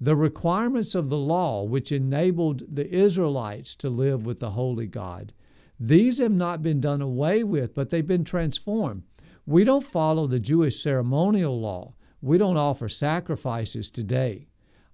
The 0.00 0.16
requirements 0.16 0.94
of 0.94 1.08
the 1.08 1.16
law, 1.16 1.64
which 1.64 1.90
enabled 1.90 2.62
the 2.74 2.88
Israelites 2.94 3.74
to 3.76 3.88
live 3.88 4.26
with 4.26 4.40
the 4.40 4.50
holy 4.50 4.86
God, 4.86 5.32
these 5.78 6.18
have 6.18 6.32
not 6.32 6.62
been 6.62 6.80
done 6.80 7.02
away 7.02 7.42
with, 7.44 7.74
but 7.74 7.90
they've 7.90 8.06
been 8.06 8.24
transformed. 8.24 9.04
We 9.46 9.64
don't 9.64 9.84
follow 9.84 10.26
the 10.26 10.40
Jewish 10.40 10.82
ceremonial 10.82 11.60
law. 11.60 11.94
We 12.20 12.38
don't 12.38 12.56
offer 12.56 12.88
sacrifices 12.88 13.90
today. 13.90 14.48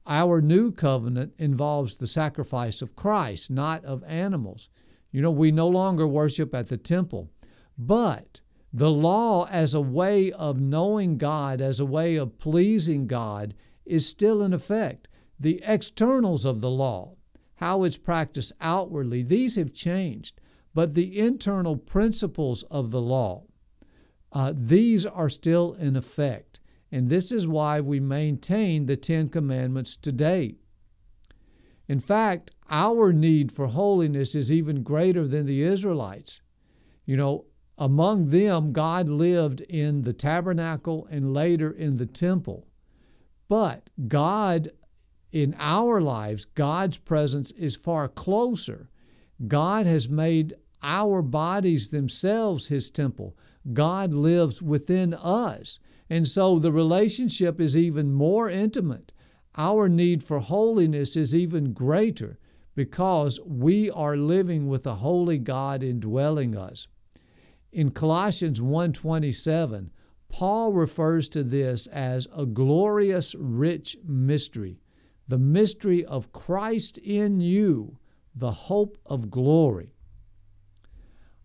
Our 0.06 0.40
new 0.40 0.72
covenant 0.72 1.34
involves 1.38 1.96
the 1.96 2.08
sacrifice 2.08 2.82
of 2.82 2.96
Christ, 2.96 3.50
not 3.50 3.84
of 3.84 4.02
animals. 4.04 4.68
You 5.12 5.22
know, 5.22 5.30
we 5.30 5.52
no 5.52 5.68
longer 5.68 6.06
worship 6.06 6.54
at 6.54 6.68
the 6.68 6.76
temple, 6.76 7.30
but 7.78 8.40
the 8.72 8.90
law 8.90 9.46
as 9.50 9.74
a 9.74 9.80
way 9.80 10.32
of 10.32 10.60
knowing 10.60 11.18
God, 11.18 11.60
as 11.60 11.78
a 11.78 11.86
way 11.86 12.16
of 12.16 12.38
pleasing 12.38 13.06
God, 13.06 13.54
is 13.84 14.06
still 14.06 14.42
in 14.42 14.52
effect. 14.52 15.08
The 15.38 15.60
externals 15.64 16.44
of 16.44 16.60
the 16.60 16.70
law, 16.70 17.16
how 17.56 17.84
it's 17.84 17.96
practiced 17.96 18.52
outwardly, 18.60 19.22
these 19.22 19.56
have 19.56 19.72
changed. 19.72 20.40
But 20.74 20.94
the 20.94 21.18
internal 21.18 21.76
principles 21.76 22.62
of 22.64 22.90
the 22.90 23.02
law, 23.02 23.44
uh, 24.32 24.52
these 24.56 25.04
are 25.04 25.28
still 25.28 25.74
in 25.74 25.96
effect. 25.96 26.60
And 26.90 27.08
this 27.08 27.32
is 27.32 27.46
why 27.46 27.80
we 27.80 28.00
maintain 28.00 28.86
the 28.86 28.96
Ten 28.96 29.28
Commandments 29.28 29.96
today. 29.96 30.56
In 31.88 31.98
fact, 32.00 32.50
our 32.70 33.12
need 33.12 33.52
for 33.52 33.66
holiness 33.66 34.34
is 34.34 34.52
even 34.52 34.82
greater 34.82 35.26
than 35.26 35.46
the 35.46 35.62
Israelites. 35.62 36.40
You 37.04 37.16
know, 37.16 37.46
among 37.76 38.28
them, 38.28 38.72
God 38.72 39.08
lived 39.08 39.60
in 39.62 40.02
the 40.02 40.12
tabernacle 40.12 41.06
and 41.10 41.34
later 41.34 41.70
in 41.70 41.96
the 41.96 42.06
temple. 42.06 42.66
But 43.48 43.90
God, 44.08 44.68
in 45.30 45.54
our 45.58 46.00
lives, 46.00 46.44
God's 46.44 46.98
presence 46.98 47.50
is 47.52 47.76
far 47.76 48.08
closer. 48.08 48.88
God 49.46 49.86
has 49.86 50.08
made 50.08 50.54
our 50.82 51.22
bodies 51.22 51.88
themselves 51.88 52.68
His 52.68 52.90
temple. 52.90 53.36
God 53.72 54.12
lives 54.12 54.60
within 54.60 55.14
us. 55.14 55.78
And 56.10 56.26
so 56.26 56.58
the 56.58 56.72
relationship 56.72 57.60
is 57.60 57.76
even 57.76 58.12
more 58.12 58.50
intimate. 58.50 59.12
Our 59.56 59.88
need 59.88 60.22
for 60.22 60.40
holiness 60.40 61.16
is 61.16 61.34
even 61.34 61.72
greater 61.72 62.38
because 62.74 63.38
we 63.46 63.90
are 63.90 64.16
living 64.16 64.68
with 64.68 64.86
a 64.86 64.96
holy 64.96 65.38
God 65.38 65.82
indwelling 65.82 66.56
us. 66.56 66.86
In 67.70 67.90
Colossians 67.90 68.60
1:27, 68.60 69.90
Paul 70.32 70.72
refers 70.72 71.28
to 71.28 71.44
this 71.44 71.86
as 71.86 72.26
a 72.34 72.46
glorious, 72.46 73.34
rich 73.34 73.98
mystery, 74.02 74.80
the 75.28 75.38
mystery 75.38 76.04
of 76.04 76.32
Christ 76.32 76.96
in 76.98 77.38
you, 77.40 77.98
the 78.34 78.50
hope 78.50 78.96
of 79.04 79.30
glory. 79.30 79.92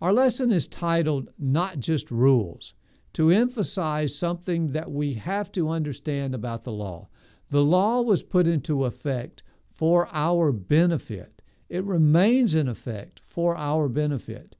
Our 0.01 0.13
lesson 0.13 0.51
is 0.51 0.67
titled 0.67 1.29
Not 1.37 1.79
Just 1.79 2.09
Rules, 2.09 2.73
to 3.11 3.29
emphasize 3.29 4.17
something 4.17 4.67
that 4.67 4.89
we 4.89 5.15
have 5.15 5.51
to 5.51 5.69
understand 5.69 6.33
about 6.33 6.63
the 6.63 6.71
law. 6.71 7.09
The 7.49 7.63
law 7.63 8.01
was 8.01 8.23
put 8.23 8.47
into 8.47 8.85
effect 8.85 9.43
for 9.67 10.07
our 10.13 10.53
benefit. 10.53 11.41
It 11.67 11.83
remains 11.83 12.55
in 12.55 12.69
effect 12.69 13.19
for 13.19 13.57
our 13.57 13.89
benefit. 13.89 14.55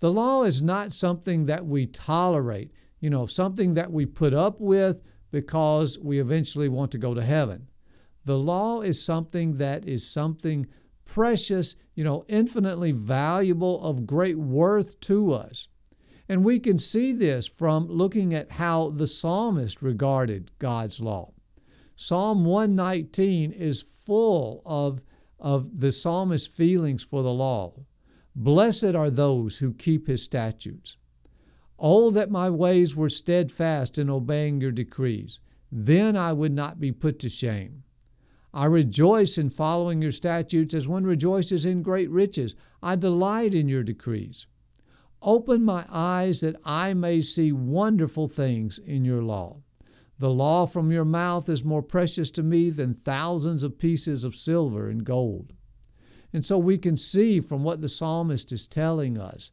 The 0.00 0.10
law 0.10 0.42
is 0.42 0.62
not 0.62 0.92
something 0.92 1.46
that 1.46 1.64
we 1.64 1.86
tolerate 1.86 2.72
you 3.00 3.10
know, 3.10 3.26
something 3.26 3.74
that 3.74 3.92
we 3.92 4.06
put 4.06 4.34
up 4.34 4.60
with 4.60 5.02
because 5.30 5.98
we 5.98 6.18
eventually 6.18 6.68
want 6.68 6.90
to 6.92 6.98
go 6.98 7.14
to 7.14 7.22
heaven. 7.22 7.68
The 8.24 8.38
law 8.38 8.80
is 8.80 9.02
something 9.02 9.58
that 9.58 9.86
is 9.86 10.08
something 10.08 10.66
precious, 11.04 11.74
you 11.94 12.04
know, 12.04 12.24
infinitely 12.28 12.92
valuable, 12.92 13.82
of 13.82 14.06
great 14.06 14.36
worth 14.36 15.00
to 15.00 15.32
us. 15.32 15.68
And 16.28 16.44
we 16.44 16.60
can 16.60 16.78
see 16.78 17.12
this 17.12 17.46
from 17.46 17.88
looking 17.88 18.34
at 18.34 18.52
how 18.52 18.90
the 18.90 19.06
psalmist 19.06 19.80
regarded 19.80 20.50
God's 20.58 21.00
law. 21.00 21.32
Psalm 21.96 22.44
119 22.44 23.50
is 23.50 23.80
full 23.80 24.62
of, 24.66 25.02
of 25.40 25.80
the 25.80 25.90
psalmist's 25.90 26.46
feelings 26.46 27.02
for 27.02 27.22
the 27.22 27.32
law. 27.32 27.72
Blessed 28.36 28.94
are 28.94 29.10
those 29.10 29.58
who 29.58 29.72
keep 29.72 30.06
his 30.06 30.22
statutes. 30.22 30.97
Oh, 31.78 32.10
that 32.10 32.30
my 32.30 32.50
ways 32.50 32.96
were 32.96 33.08
steadfast 33.08 33.98
in 33.98 34.10
obeying 34.10 34.60
your 34.60 34.72
decrees. 34.72 35.40
Then 35.70 36.16
I 36.16 36.32
would 36.32 36.52
not 36.52 36.80
be 36.80 36.92
put 36.92 37.18
to 37.20 37.28
shame. 37.28 37.84
I 38.52 38.64
rejoice 38.64 39.38
in 39.38 39.50
following 39.50 40.02
your 40.02 40.12
statutes 40.12 40.74
as 40.74 40.88
one 40.88 41.04
rejoices 41.04 41.66
in 41.66 41.82
great 41.82 42.10
riches. 42.10 42.56
I 42.82 42.96
delight 42.96 43.54
in 43.54 43.68
your 43.68 43.82
decrees. 43.82 44.46
Open 45.20 45.64
my 45.64 45.84
eyes 45.90 46.40
that 46.40 46.56
I 46.64 46.94
may 46.94 47.20
see 47.20 47.52
wonderful 47.52 48.28
things 48.28 48.78
in 48.78 49.04
your 49.04 49.22
law. 49.22 49.58
The 50.18 50.30
law 50.30 50.66
from 50.66 50.90
your 50.90 51.04
mouth 51.04 51.48
is 51.48 51.62
more 51.62 51.82
precious 51.82 52.30
to 52.32 52.42
me 52.42 52.70
than 52.70 52.94
thousands 52.94 53.62
of 53.62 53.78
pieces 53.78 54.24
of 54.24 54.34
silver 54.34 54.88
and 54.88 55.04
gold. 55.04 55.52
And 56.32 56.44
so 56.44 56.58
we 56.58 56.78
can 56.78 56.96
see 56.96 57.40
from 57.40 57.62
what 57.62 57.80
the 57.80 57.88
psalmist 57.88 58.52
is 58.52 58.66
telling 58.66 59.18
us 59.18 59.50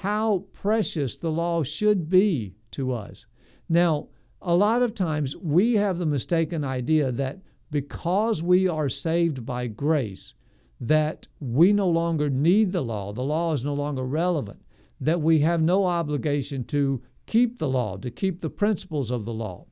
how 0.00 0.44
precious 0.52 1.16
the 1.16 1.30
law 1.30 1.62
should 1.62 2.08
be 2.08 2.54
to 2.70 2.92
us. 2.92 3.26
Now, 3.66 4.08
a 4.42 4.54
lot 4.54 4.82
of 4.82 4.94
times 4.94 5.34
we 5.36 5.76
have 5.76 5.96
the 5.96 6.04
mistaken 6.04 6.64
idea 6.64 7.10
that 7.12 7.38
because 7.70 8.42
we 8.42 8.68
are 8.68 8.90
saved 8.90 9.46
by 9.46 9.66
grace, 9.68 10.34
that 10.78 11.28
we 11.40 11.72
no 11.72 11.88
longer 11.88 12.28
need 12.28 12.72
the 12.72 12.82
law, 12.82 13.12
the 13.12 13.22
law 13.22 13.54
is 13.54 13.64
no 13.64 13.72
longer 13.72 14.04
relevant, 14.04 14.62
that 15.00 15.22
we 15.22 15.38
have 15.38 15.62
no 15.62 15.86
obligation 15.86 16.64
to 16.64 17.02
keep 17.24 17.58
the 17.58 17.68
law, 17.68 17.96
to 17.96 18.10
keep 18.10 18.40
the 18.40 18.50
principles 18.50 19.10
of 19.10 19.24
the 19.24 19.32
law. 19.32 19.64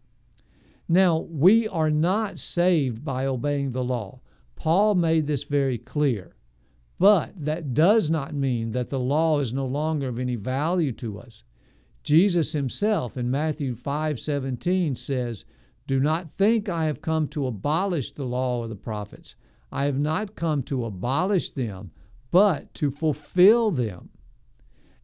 Now, 0.88 1.18
we 1.30 1.68
are 1.68 1.90
not 1.90 2.38
saved 2.38 3.04
by 3.04 3.26
obeying 3.26 3.72
the 3.72 3.84
law. 3.84 4.20
Paul 4.56 4.94
made 4.94 5.26
this 5.26 5.44
very 5.44 5.76
clear. 5.76 6.33
But 7.04 7.34
that 7.36 7.74
does 7.74 8.10
not 8.10 8.32
mean 8.34 8.72
that 8.72 8.88
the 8.88 8.98
law 8.98 9.38
is 9.38 9.52
no 9.52 9.66
longer 9.66 10.08
of 10.08 10.18
any 10.18 10.36
value 10.36 10.90
to 10.92 11.18
us. 11.18 11.44
Jesus 12.02 12.52
himself 12.52 13.18
in 13.18 13.30
Matthew 13.30 13.74
5:17 13.74 14.96
says, 14.96 15.44
"Do 15.86 16.00
not 16.00 16.30
think 16.30 16.70
I 16.70 16.86
have 16.86 17.02
come 17.02 17.28
to 17.28 17.46
abolish 17.46 18.12
the 18.12 18.24
law 18.24 18.60
or 18.60 18.68
the 18.68 18.74
prophets. 18.74 19.36
I 19.70 19.84
have 19.84 19.98
not 19.98 20.34
come 20.34 20.62
to 20.62 20.86
abolish 20.86 21.50
them, 21.50 21.90
but 22.30 22.72
to 22.76 22.90
fulfill 22.90 23.70
them." 23.70 24.08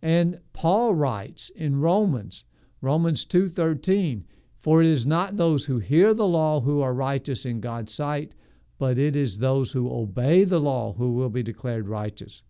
And 0.00 0.40
Paul 0.54 0.94
writes 0.94 1.50
in 1.50 1.80
Romans, 1.80 2.46
Romans 2.80 3.26
2:13, 3.26 4.24
"For 4.56 4.80
it 4.80 4.86
is 4.86 5.04
not 5.04 5.36
those 5.36 5.66
who 5.66 5.80
hear 5.80 6.14
the 6.14 6.26
law 6.26 6.62
who 6.62 6.80
are 6.80 6.94
righteous 6.94 7.44
in 7.44 7.60
God's 7.60 7.92
sight, 7.92 8.34
but 8.80 8.98
it 8.98 9.14
is 9.14 9.38
those 9.38 9.72
who 9.72 9.92
obey 9.92 10.42
the 10.42 10.58
law 10.58 10.94
who 10.94 11.12
will 11.12 11.28
be 11.28 11.42
declared 11.42 11.86
righteous." 11.86 12.42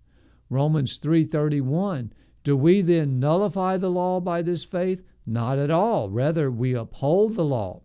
Romans 0.49 0.97
3:31, 0.97 2.13
"Do 2.45 2.57
we 2.57 2.81
then 2.81 3.21
nullify 3.21 3.77
the 3.77 3.91
law 3.91 4.21
by 4.21 4.41
this 4.41 4.65
faith? 4.65 5.03
Not 5.27 5.59
at 5.59 5.71
all. 5.71 6.09
Rather, 6.09 6.51
we 6.51 6.73
uphold 6.73 7.35
the 7.35 7.45
law." 7.45 7.83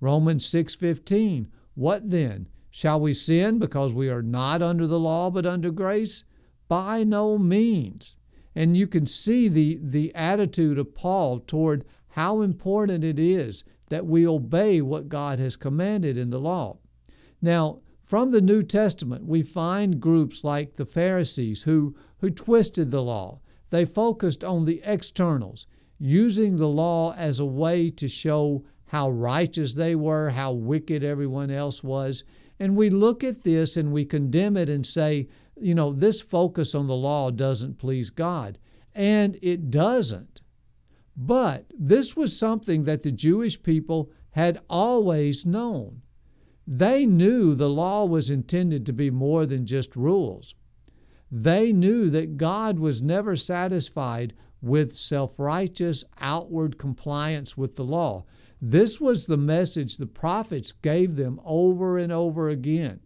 Romans 0.00 0.44
6:15, 0.44 1.46
"What 1.74 2.10
then? 2.10 2.48
Shall 2.70 3.00
we 3.00 3.14
sin 3.14 3.58
because 3.58 3.94
we 3.94 4.08
are 4.10 4.22
not 4.22 4.60
under 4.60 4.86
the 4.86 5.00
law 5.00 5.30
but 5.30 5.46
under 5.46 5.70
grace? 5.70 6.24
By 6.68 7.04
no 7.04 7.38
means." 7.38 8.16
And 8.54 8.76
you 8.76 8.86
can 8.86 9.06
see 9.06 9.48
the, 9.48 9.78
the 9.80 10.12
attitude 10.14 10.78
of 10.78 10.94
Paul 10.94 11.38
toward 11.38 11.84
how 12.08 12.40
important 12.40 13.04
it 13.04 13.18
is 13.18 13.62
that 13.90 14.06
we 14.06 14.26
obey 14.26 14.82
what 14.82 15.08
God 15.08 15.38
has 15.38 15.56
commanded 15.56 16.16
in 16.16 16.30
the 16.30 16.40
law. 16.40 16.78
Now, 17.40 17.80
from 18.02 18.30
the 18.30 18.40
New 18.40 18.62
Testament, 18.62 19.26
we 19.26 19.42
find 19.42 20.00
groups 20.00 20.44
like 20.44 20.76
the 20.76 20.86
Pharisees 20.86 21.64
who, 21.64 21.96
who 22.18 22.30
twisted 22.30 22.90
the 22.90 23.02
law. 23.02 23.40
They 23.70 23.84
focused 23.84 24.44
on 24.44 24.64
the 24.64 24.80
externals, 24.84 25.66
using 25.98 26.56
the 26.56 26.68
law 26.68 27.14
as 27.14 27.40
a 27.40 27.44
way 27.44 27.88
to 27.90 28.06
show 28.06 28.64
how 28.86 29.10
righteous 29.10 29.74
they 29.74 29.96
were, 29.96 30.30
how 30.30 30.52
wicked 30.52 31.02
everyone 31.02 31.50
else 31.50 31.82
was. 31.82 32.22
And 32.60 32.76
we 32.76 32.90
look 32.90 33.24
at 33.24 33.42
this 33.42 33.76
and 33.76 33.92
we 33.92 34.04
condemn 34.04 34.56
it 34.56 34.68
and 34.68 34.86
say, 34.86 35.28
you 35.60 35.74
know, 35.74 35.92
this 35.92 36.20
focus 36.20 36.74
on 36.74 36.86
the 36.86 36.94
law 36.94 37.30
doesn't 37.30 37.78
please 37.78 38.10
God. 38.10 38.58
And 38.94 39.36
it 39.42 39.70
doesn't. 39.70 40.42
But 41.16 41.66
this 41.76 42.16
was 42.16 42.38
something 42.38 42.84
that 42.84 43.02
the 43.02 43.10
Jewish 43.10 43.62
people 43.62 44.10
had 44.30 44.60
always 44.68 45.44
known. 45.44 46.02
They 46.66 47.06
knew 47.06 47.54
the 47.54 47.70
law 47.70 48.04
was 48.04 48.28
intended 48.28 48.84
to 48.86 48.92
be 48.92 49.10
more 49.10 49.46
than 49.46 49.66
just 49.66 49.94
rules. 49.94 50.54
They 51.30 51.72
knew 51.72 52.10
that 52.10 52.36
God 52.36 52.78
was 52.78 53.02
never 53.02 53.36
satisfied 53.36 54.34
with 54.60 54.96
self 54.96 55.38
righteous 55.38 56.04
outward 56.20 56.78
compliance 56.78 57.56
with 57.56 57.76
the 57.76 57.84
law. 57.84 58.24
This 58.60 59.00
was 59.00 59.26
the 59.26 59.36
message 59.36 59.96
the 59.96 60.06
prophets 60.06 60.72
gave 60.72 61.16
them 61.16 61.40
over 61.44 61.98
and 61.98 62.10
over 62.10 62.48
again 62.48 63.00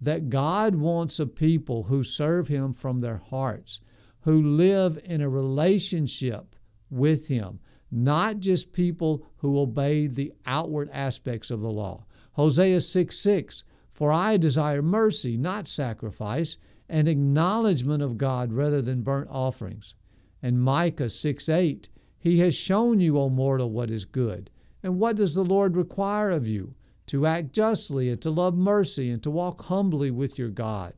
that 0.00 0.30
God 0.30 0.76
wants 0.76 1.18
a 1.18 1.26
people 1.26 1.84
who 1.84 2.02
serve 2.02 2.48
Him 2.48 2.72
from 2.72 3.00
their 3.00 3.16
hearts, 3.16 3.80
who 4.20 4.40
live 4.40 4.98
in 5.04 5.20
a 5.20 5.28
relationship 5.28 6.54
with 6.90 7.28
Him, 7.28 7.60
not 7.90 8.38
just 8.38 8.72
people 8.72 9.26
who 9.38 9.58
obey 9.58 10.06
the 10.06 10.32
outward 10.46 10.88
aspects 10.92 11.50
of 11.50 11.60
the 11.60 11.70
law. 11.70 12.04
Hosea 12.38 12.80
6 12.80 13.18
6 13.18 13.64
For 13.90 14.10
I 14.10 14.36
desire 14.36 14.80
mercy, 14.80 15.36
not 15.36 15.68
sacrifice, 15.68 16.56
and 16.88 17.06
acknowledgement 17.06 18.02
of 18.02 18.16
God 18.16 18.52
rather 18.52 18.80
than 18.80 19.02
burnt 19.02 19.28
offerings. 19.30 19.94
And 20.42 20.62
Micah 20.62 21.10
6 21.10 21.48
8 21.48 21.88
He 22.18 22.38
has 22.38 22.54
shown 22.54 23.00
you, 23.00 23.18
O 23.18 23.28
mortal, 23.28 23.70
what 23.70 23.90
is 23.90 24.04
good. 24.06 24.50
And 24.82 24.98
what 24.98 25.16
does 25.16 25.34
the 25.34 25.44
Lord 25.44 25.76
require 25.76 26.30
of 26.30 26.46
you? 26.46 26.74
to 27.08 27.24
act 27.26 27.52
justly 27.52 28.10
and 28.10 28.20
to 28.20 28.30
love 28.30 28.54
mercy 28.54 29.10
and 29.10 29.22
to 29.22 29.30
walk 29.30 29.62
humbly 29.62 30.10
with 30.10 30.38
your 30.38 30.50
God. 30.50 30.92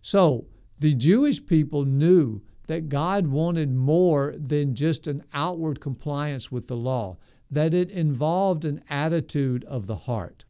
So, 0.00 0.46
the 0.78 0.94
Jewish 0.94 1.44
people 1.44 1.84
knew 1.84 2.42
that 2.66 2.88
God 2.88 3.26
wanted 3.26 3.74
more 3.74 4.34
than 4.38 4.74
just 4.74 5.06
an 5.06 5.24
outward 5.32 5.80
compliance 5.80 6.52
with 6.52 6.68
the 6.68 6.76
law, 6.76 7.16
that 7.50 7.72
it 7.72 7.90
involved 7.90 8.64
an 8.64 8.84
attitude 8.90 9.64
of 9.64 9.86
the 9.86 9.96
heart. 9.96 10.44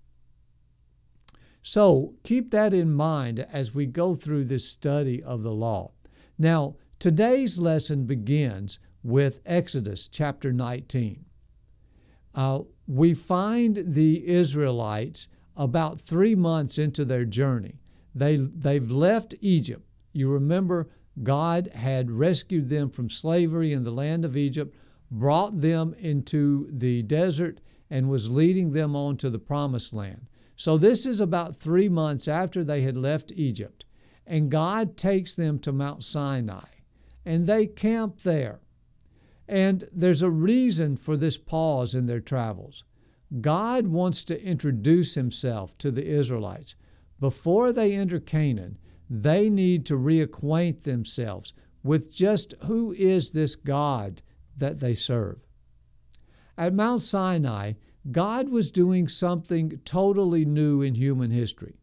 So, 1.70 2.14
keep 2.24 2.50
that 2.52 2.72
in 2.72 2.94
mind 2.94 3.40
as 3.40 3.74
we 3.74 3.84
go 3.84 4.14
through 4.14 4.44
this 4.44 4.66
study 4.66 5.22
of 5.22 5.42
the 5.42 5.52
law. 5.52 5.90
Now, 6.38 6.76
today's 6.98 7.58
lesson 7.58 8.06
begins 8.06 8.78
with 9.02 9.40
Exodus 9.44 10.08
chapter 10.08 10.50
19. 10.50 11.26
Uh, 12.34 12.60
we 12.86 13.12
find 13.12 13.82
the 13.86 14.26
Israelites 14.26 15.28
about 15.58 16.00
three 16.00 16.34
months 16.34 16.78
into 16.78 17.04
their 17.04 17.26
journey. 17.26 17.74
They, 18.14 18.36
they've 18.36 18.90
left 18.90 19.34
Egypt. 19.42 19.86
You 20.14 20.30
remember, 20.30 20.88
God 21.22 21.68
had 21.74 22.10
rescued 22.10 22.70
them 22.70 22.88
from 22.88 23.10
slavery 23.10 23.74
in 23.74 23.84
the 23.84 23.90
land 23.90 24.24
of 24.24 24.38
Egypt, 24.38 24.74
brought 25.10 25.58
them 25.58 25.94
into 25.98 26.66
the 26.70 27.02
desert, 27.02 27.60
and 27.90 28.08
was 28.08 28.30
leading 28.30 28.72
them 28.72 28.96
on 28.96 29.18
to 29.18 29.28
the 29.28 29.38
promised 29.38 29.92
land. 29.92 30.28
So, 30.58 30.76
this 30.76 31.06
is 31.06 31.20
about 31.20 31.56
three 31.56 31.88
months 31.88 32.26
after 32.26 32.64
they 32.64 32.82
had 32.82 32.96
left 32.96 33.30
Egypt. 33.36 33.84
And 34.26 34.50
God 34.50 34.96
takes 34.96 35.36
them 35.36 35.60
to 35.60 35.70
Mount 35.72 36.04
Sinai, 36.04 36.66
and 37.24 37.46
they 37.46 37.68
camp 37.68 38.22
there. 38.22 38.58
And 39.48 39.88
there's 39.92 40.20
a 40.20 40.30
reason 40.30 40.96
for 40.96 41.16
this 41.16 41.38
pause 41.38 41.94
in 41.94 42.06
their 42.06 42.20
travels. 42.20 42.82
God 43.40 43.86
wants 43.86 44.24
to 44.24 44.44
introduce 44.44 45.14
himself 45.14 45.78
to 45.78 45.92
the 45.92 46.04
Israelites. 46.04 46.74
Before 47.20 47.72
they 47.72 47.94
enter 47.94 48.18
Canaan, 48.18 48.78
they 49.08 49.48
need 49.48 49.86
to 49.86 49.94
reacquaint 49.94 50.82
themselves 50.82 51.54
with 51.84 52.12
just 52.12 52.54
who 52.64 52.92
is 52.92 53.30
this 53.30 53.54
God 53.54 54.22
that 54.56 54.80
they 54.80 54.96
serve. 54.96 55.38
At 56.58 56.74
Mount 56.74 57.00
Sinai, 57.00 57.74
God 58.10 58.48
was 58.48 58.70
doing 58.70 59.08
something 59.08 59.80
totally 59.84 60.44
new 60.44 60.82
in 60.82 60.94
human 60.94 61.30
history. 61.30 61.74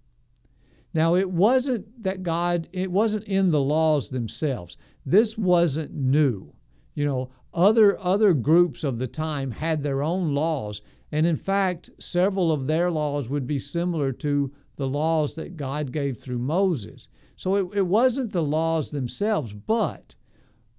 Now, 0.93 1.15
it 1.15 1.29
wasn't 1.29 2.03
that 2.03 2.23
God, 2.23 2.69
it 2.71 2.89
wasn't 2.89 3.25
in 3.25 3.51
the 3.51 3.61
laws 3.61 4.09
themselves. 4.09 4.77
This 5.05 5.37
wasn't 5.37 5.93
new. 5.93 6.53
You 6.93 7.05
know, 7.05 7.31
other, 7.53 7.99
other 7.99 8.33
groups 8.33 8.83
of 8.83 8.97
the 8.97 9.07
time 9.07 9.51
had 9.51 9.83
their 9.83 10.01
own 10.01 10.33
laws, 10.33 10.81
and 11.11 11.25
in 11.25 11.35
fact, 11.35 11.89
several 11.99 12.51
of 12.51 12.67
their 12.67 12.89
laws 12.89 13.29
would 13.29 13.45
be 13.45 13.59
similar 13.59 14.11
to 14.13 14.53
the 14.77 14.87
laws 14.87 15.35
that 15.35 15.57
God 15.57 15.91
gave 15.91 16.17
through 16.17 16.39
Moses. 16.39 17.07
So 17.35 17.55
it, 17.55 17.75
it 17.75 17.87
wasn't 17.87 18.31
the 18.31 18.43
laws 18.43 18.91
themselves, 18.91 19.53
but 19.53 20.15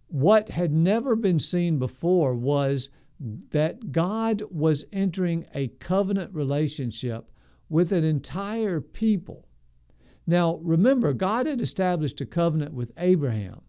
what 0.08 0.50
had 0.50 0.72
never 0.72 1.16
been 1.16 1.38
seen 1.38 1.78
before 1.78 2.34
was 2.34 2.90
that 3.18 3.92
God 3.92 4.42
was 4.50 4.84
entering 4.92 5.46
a 5.54 5.68
covenant 5.68 6.34
relationship 6.34 7.30
with 7.68 7.92
an 7.92 8.04
entire 8.04 8.80
people. 8.80 9.48
Now, 10.26 10.60
remember, 10.62 11.12
God 11.12 11.46
had 11.46 11.60
established 11.60 12.20
a 12.20 12.26
covenant 12.26 12.74
with 12.74 12.92
Abraham, 12.98 13.62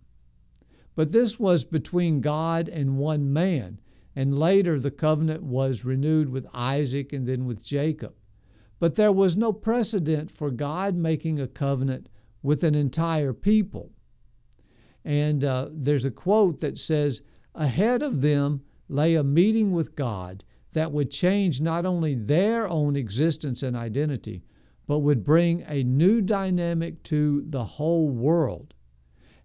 but 0.95 1.11
this 1.11 1.39
was 1.39 1.63
between 1.63 2.21
God 2.21 2.67
and 2.67 2.97
one 2.97 3.31
man. 3.31 3.79
And 4.15 4.37
later, 4.37 4.79
the 4.79 4.89
covenant 4.89 5.43
was 5.43 5.85
renewed 5.85 6.29
with 6.29 6.47
Isaac 6.51 7.13
and 7.13 7.27
then 7.27 7.45
with 7.45 7.63
Jacob. 7.63 8.15
But 8.79 8.95
there 8.95 9.11
was 9.11 9.37
no 9.37 9.53
precedent 9.53 10.31
for 10.31 10.49
God 10.49 10.95
making 10.95 11.39
a 11.39 11.47
covenant 11.47 12.09
with 12.41 12.63
an 12.63 12.73
entire 12.73 13.33
people. 13.33 13.91
And 15.05 15.45
uh, 15.45 15.69
there's 15.71 16.05
a 16.05 16.11
quote 16.11 16.59
that 16.61 16.77
says, 16.79 17.21
Ahead 17.53 18.01
of 18.01 18.21
them 18.21 18.63
lay 18.87 19.15
a 19.15 19.23
meeting 19.23 19.71
with 19.71 19.95
God 19.95 20.43
that 20.73 20.91
would 20.91 21.09
change 21.09 21.59
not 21.59 21.85
only 21.85 22.13
their 22.13 22.67
own 22.67 22.95
existence 22.95 23.63
and 23.63 23.75
identity, 23.75 24.43
but 24.85 24.99
would 24.99 25.23
bring 25.23 25.63
a 25.67 25.83
new 25.83 26.21
dynamic 26.21 27.03
to 27.03 27.43
the 27.47 27.63
whole 27.63 28.09
world. 28.09 28.73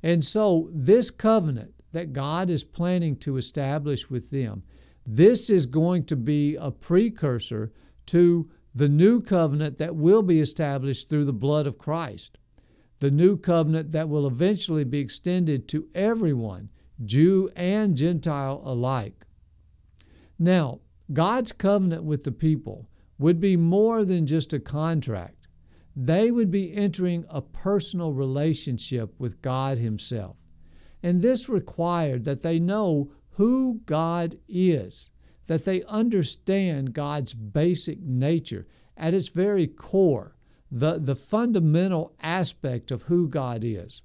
And 0.03 0.25
so, 0.25 0.69
this 0.73 1.11
covenant 1.11 1.83
that 1.93 2.13
God 2.13 2.51
is 2.51 2.65
planning 2.65 3.17
to 3.17 3.37
establish 3.37 4.11
with 4.11 4.31
them, 4.31 4.63
this 5.07 5.51
is 5.51 5.67
going 5.67 6.05
to 6.07 6.17
be 6.17 6.57
a 6.57 6.71
precursor 6.71 7.73
to 8.07 8.51
the 8.75 8.89
new 8.89 9.21
covenant 9.21 9.79
that 9.79 9.97
will 9.97 10.23
be 10.23 10.41
established 10.41 11.09
through 11.09 11.25
the 11.25 11.33
blood 11.33 11.67
of 11.67 11.79
Christ, 11.79 12.39
the 13.01 13.11
new 13.11 13.37
covenant 13.37 13.93
that 13.93 14.09
will 14.09 14.27
eventually 14.27 14.85
be 14.85 15.01
extended 15.01 15.69
to 15.69 15.89
everyone, 15.95 16.71
Jew 17.05 17.51
and 17.57 17.97
Gentile 17.97 18.63
alike. 18.65 19.22
Now, 20.43 20.81
God's 21.13 21.53
covenant 21.53 22.03
with 22.03 22.25
the 22.25 22.33
people 22.33 22.89
would 23.17 23.39
be 23.39 23.57
more 23.57 24.05
than 24.05 24.27
just 24.27 24.53
a 24.53 24.59
contract. 24.59 25.47
They 25.95 26.33
would 26.33 26.51
be 26.51 26.75
entering 26.75 27.25
a 27.29 27.41
personal 27.41 28.13
relationship 28.13 29.15
with 29.21 29.41
God 29.41 29.79
Himself. 29.79 30.35
And 31.01 31.23
this 31.23 31.49
required 31.49 32.25
that 32.25 32.43
they 32.43 32.59
know 32.59 33.13
who 33.35 33.83
God 33.87 34.35
is, 34.49 35.13
that 35.47 35.65
they 35.65 35.85
understand 35.85 36.93
God's 36.93 37.35
basic 37.35 38.01
nature 38.01 38.67
at 38.97 39.15
its 39.15 39.29
very 39.29 39.69
core, 39.69 40.35
the, 40.73 40.99
the 40.99 41.15
fundamental 41.15 42.17
aspect 42.21 42.91
of 42.91 43.03
who 43.03 43.29
God 43.29 43.63
is. 43.63 44.03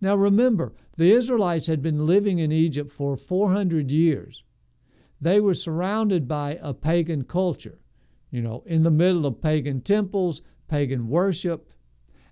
Now 0.00 0.14
remember, 0.14 0.72
the 0.96 1.10
Israelites 1.10 1.66
had 1.66 1.82
been 1.82 2.06
living 2.06 2.38
in 2.38 2.52
Egypt 2.52 2.92
for 2.92 3.16
400 3.16 3.90
years. 3.90 4.44
They 5.20 5.40
were 5.40 5.54
surrounded 5.54 6.28
by 6.28 6.58
a 6.60 6.74
pagan 6.74 7.24
culture, 7.24 7.78
you 8.30 8.42
know, 8.42 8.62
in 8.66 8.82
the 8.82 8.90
middle 8.90 9.26
of 9.26 9.40
pagan 9.40 9.80
temples, 9.80 10.42
pagan 10.68 11.08
worship, 11.08 11.70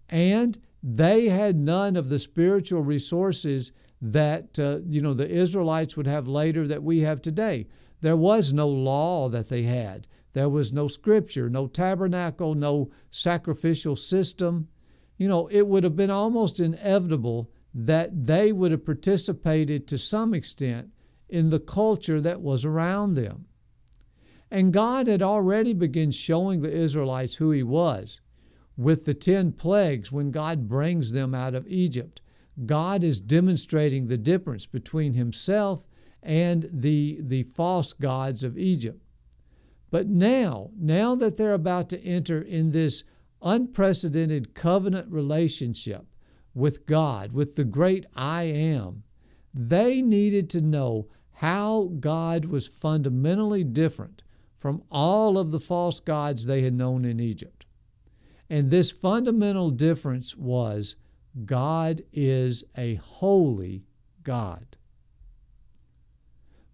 and 0.08 0.58
they 0.82 1.28
had 1.28 1.56
none 1.56 1.96
of 1.96 2.08
the 2.08 2.18
spiritual 2.18 2.82
resources 2.82 3.72
that 4.00 4.58
uh, 4.58 4.80
you 4.88 5.00
know 5.00 5.14
the 5.14 5.30
Israelites 5.30 5.96
would 5.96 6.08
have 6.08 6.26
later 6.26 6.66
that 6.66 6.82
we 6.82 7.00
have 7.00 7.22
today. 7.22 7.68
There 8.00 8.16
was 8.16 8.52
no 8.52 8.68
law 8.68 9.28
that 9.28 9.48
they 9.48 9.62
had. 9.62 10.08
There 10.32 10.48
was 10.48 10.72
no 10.72 10.88
scripture, 10.88 11.48
no 11.48 11.68
tabernacle, 11.68 12.54
no 12.54 12.90
sacrificial 13.10 13.94
system. 13.94 14.68
You 15.18 15.28
know, 15.28 15.46
it 15.48 15.68
would 15.68 15.84
have 15.84 15.94
been 15.94 16.10
almost 16.10 16.58
inevitable 16.58 17.50
that 17.72 18.26
they 18.26 18.50
would 18.50 18.72
have 18.72 18.84
participated 18.84 19.86
to 19.86 19.98
some 19.98 20.34
extent 20.34 20.90
in 21.32 21.48
the 21.48 21.58
culture 21.58 22.20
that 22.20 22.42
was 22.42 22.62
around 22.62 23.14
them. 23.14 23.46
And 24.50 24.70
God 24.70 25.06
had 25.06 25.22
already 25.22 25.72
begun 25.72 26.10
showing 26.10 26.60
the 26.60 26.70
Israelites 26.70 27.36
who 27.36 27.50
He 27.52 27.62
was 27.62 28.20
with 28.76 29.06
the 29.06 29.14
10 29.14 29.52
plagues 29.52 30.12
when 30.12 30.30
God 30.30 30.68
brings 30.68 31.12
them 31.12 31.34
out 31.34 31.54
of 31.54 31.66
Egypt. 31.66 32.20
God 32.66 33.02
is 33.02 33.18
demonstrating 33.18 34.06
the 34.06 34.18
difference 34.18 34.66
between 34.66 35.14
Himself 35.14 35.86
and 36.22 36.68
the, 36.70 37.18
the 37.22 37.44
false 37.44 37.94
gods 37.94 38.44
of 38.44 38.58
Egypt. 38.58 39.02
But 39.90 40.08
now, 40.08 40.70
now 40.78 41.14
that 41.14 41.38
they're 41.38 41.54
about 41.54 41.88
to 41.90 42.04
enter 42.04 42.42
in 42.42 42.72
this 42.72 43.04
unprecedented 43.40 44.54
covenant 44.54 45.10
relationship 45.10 46.04
with 46.54 46.84
God, 46.84 47.32
with 47.32 47.56
the 47.56 47.64
great 47.64 48.04
I 48.14 48.42
am, 48.42 49.04
they 49.54 50.02
needed 50.02 50.50
to 50.50 50.60
know 50.60 51.08
how 51.34 51.90
God 51.98 52.46
was 52.46 52.66
fundamentally 52.66 53.64
different 53.64 54.22
from 54.56 54.82
all 54.90 55.38
of 55.38 55.50
the 55.50 55.60
false 55.60 55.98
gods 55.98 56.46
they 56.46 56.62
had 56.62 56.74
known 56.74 57.04
in 57.04 57.18
Egypt. 57.18 57.66
And 58.48 58.70
this 58.70 58.90
fundamental 58.90 59.70
difference 59.70 60.36
was 60.36 60.96
God 61.44 62.02
is 62.12 62.64
a 62.76 62.96
holy 62.96 63.84
God. 64.22 64.76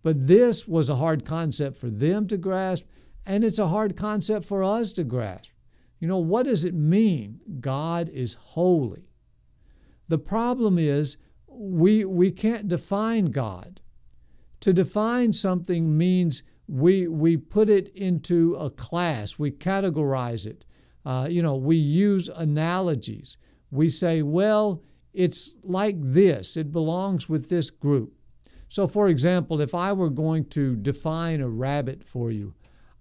But 0.03 0.27
this 0.27 0.67
was 0.67 0.91
a 0.91 0.97
hard 0.97 1.25
concept 1.25 1.77
for 1.77 1.89
them 1.89 2.27
to 2.29 2.37
grasp, 2.37 2.87
and 3.25 3.45
it's 3.45 3.59
a 3.59 3.69
hard 3.69 3.97
concept 3.97 4.45
for 4.45 4.63
us 4.63 4.93
to 4.95 5.05
grasp. 5.05 5.51
You 6.01 6.09
know, 6.09 6.19
what 6.19 6.47
does 6.47 6.65
it 6.65 6.75
mean? 6.75 7.41
God 7.61 8.09
is 8.09 8.35
holy. 8.35 9.09
The 10.09 10.19
problem 10.19 10.79
is 10.79 11.17
we, 11.47 12.05
we 12.05 12.31
can't 12.31 12.69
define 12.69 13.27
God. 13.27 13.81
To 14.61 14.73
define 14.73 15.33
something 15.33 15.97
means 15.97 16.43
we, 16.67 17.09
we 17.09 17.37
put 17.37 17.71
it 17.71 17.89
into 17.89 18.55
a 18.57 18.71
class, 18.71 19.39
we 19.39 19.51
categorize 19.51 20.47
it. 20.47 20.65
Uh, 21.05 21.27
you 21.31 21.43
know, 21.43 21.57
we 21.57 21.77
use 21.77 22.29
analogies. 22.29 23.39
We 23.71 23.89
say, 23.89 24.23
well, 24.23 24.83
it's 25.15 25.57
like 25.63 25.97
this, 25.99 26.57
it 26.57 26.71
belongs 26.73 27.29
with 27.29 27.49
this 27.49 27.71
group. 27.71 28.13
So, 28.69 28.87
for 28.87 29.09
example, 29.09 29.61
if 29.61 29.75
I 29.75 29.93
were 29.95 30.11
going 30.11 30.45
to 30.51 30.77
define 30.77 31.41
a 31.41 31.49
rabbit 31.49 32.07
for 32.07 32.31
you, 32.31 32.55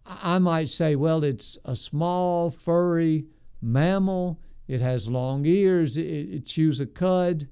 I 0.05 0.39
might 0.39 0.69
say, 0.69 0.95
well, 0.95 1.23
it's 1.23 1.57
a 1.65 1.75
small, 1.75 2.49
furry 2.49 3.25
mammal. 3.61 4.39
It 4.67 4.79
has 4.79 5.09
long 5.09 5.45
ears. 5.45 5.97
It, 5.97 6.45
chews 6.45 6.79
a 6.79 6.85
cud. 6.85 7.49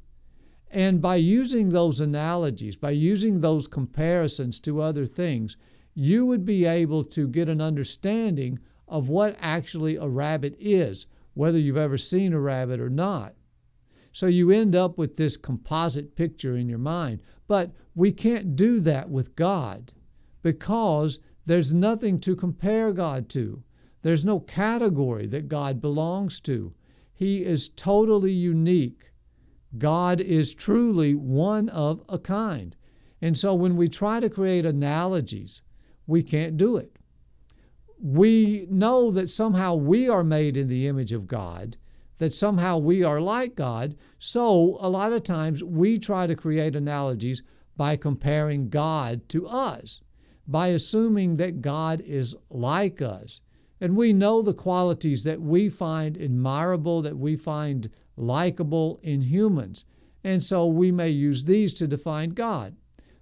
And 0.76 1.02
by 1.02 1.16
using 1.16 1.70
those 1.70 2.02
analogies, 2.02 2.76
by 2.76 2.92
using 2.92 3.40
those 3.40 3.66
comparisons 3.66 4.60
to 4.60 4.82
other 4.82 5.06
things, 5.06 5.56
you 5.94 6.26
would 6.26 6.46
be 6.46 6.66
able 6.66 7.06
to 7.06 7.30
get 7.30 7.48
an 7.48 7.62
understanding 7.62 8.60
of 8.86 9.08
what 9.08 9.38
actually 9.40 9.96
a 9.96 10.06
rabbit 10.06 10.54
is, 10.60 11.08
whether 11.34 11.58
you've 11.58 11.78
ever 11.78 11.98
seen 11.98 12.34
a 12.34 12.42
rabbit 12.42 12.82
or 12.82 12.90
not. 12.90 13.36
So 14.12 14.28
you 14.28 14.52
end 14.52 14.76
up 14.76 14.98
with 14.98 15.16
this 15.16 15.38
composite 15.38 16.14
picture 16.14 16.58
in 16.58 16.68
your 16.68 16.78
mind. 16.78 17.22
But 17.48 17.72
we 17.96 18.12
can't 18.12 18.58
do 18.58 18.82
that 18.82 19.10
with 19.10 19.38
God 19.38 19.94
because 20.42 21.20
there's 21.46 21.74
nothing 21.74 22.20
to 22.20 22.36
compare 22.36 22.92
God 22.92 23.30
to. 23.30 23.64
There's 24.02 24.26
no 24.26 24.42
category 24.42 25.26
that 25.28 25.48
God 25.48 25.80
belongs 25.80 26.42
to. 26.42 26.74
He 27.14 27.46
is 27.46 27.70
totally 27.70 28.34
unique. 28.34 29.12
God 29.78 30.22
is 30.22 30.54
truly 30.54 31.16
one 31.16 31.70
of 31.70 32.04
a 32.08 32.20
kind. 32.20 32.76
And 33.22 33.38
so 33.38 33.54
when 33.54 33.76
we 33.76 33.88
try 33.88 34.20
to 34.20 34.30
create 34.30 34.66
analogies, 34.66 35.62
we 36.08 36.22
can't 36.24 36.58
do 36.58 36.78
it. 36.78 36.96
We 38.00 38.68
know 38.70 39.10
that 39.12 39.30
somehow 39.30 39.76
we 39.76 40.10
are 40.10 40.24
made 40.24 40.58
in 40.58 40.68
the 40.68 40.88
image 40.88 41.12
of 41.12 41.28
God, 41.28 41.78
that 42.18 42.34
somehow 42.34 42.78
we 42.78 43.04
are 43.04 43.20
like 43.22 43.56
God. 43.56 43.96
So 44.20 44.78
a 44.80 44.90
lot 44.90 45.14
of 45.14 45.24
times 45.24 45.64
we 45.64 45.98
try 45.98 46.28
to 46.28 46.36
create 46.36 46.76
analogies 46.76 47.42
by 47.76 47.96
comparing 47.96 48.70
God 48.70 49.28
to 49.30 49.48
us, 49.48 50.02
by 50.48 50.68
assuming 50.68 51.38
that 51.38 51.62
God 51.62 52.02
is 52.02 52.36
like 52.50 53.02
us. 53.02 53.42
And 53.82 53.98
we 53.98 54.14
know 54.14 54.42
the 54.42 54.54
qualities 54.54 55.24
that 55.24 55.42
we 55.42 55.70
find 55.70 56.18
admirable, 56.18 57.02
that 57.02 57.18
we 57.18 57.36
find 57.36 57.90
likable 58.16 59.00
in 59.04 59.22
humans. 59.22 59.86
And 60.24 60.44
so 60.44 60.66
we 60.66 60.92
may 60.92 61.10
use 61.10 61.44
these 61.44 61.74
to 61.76 61.88
define 61.88 62.32
God. 62.32 62.76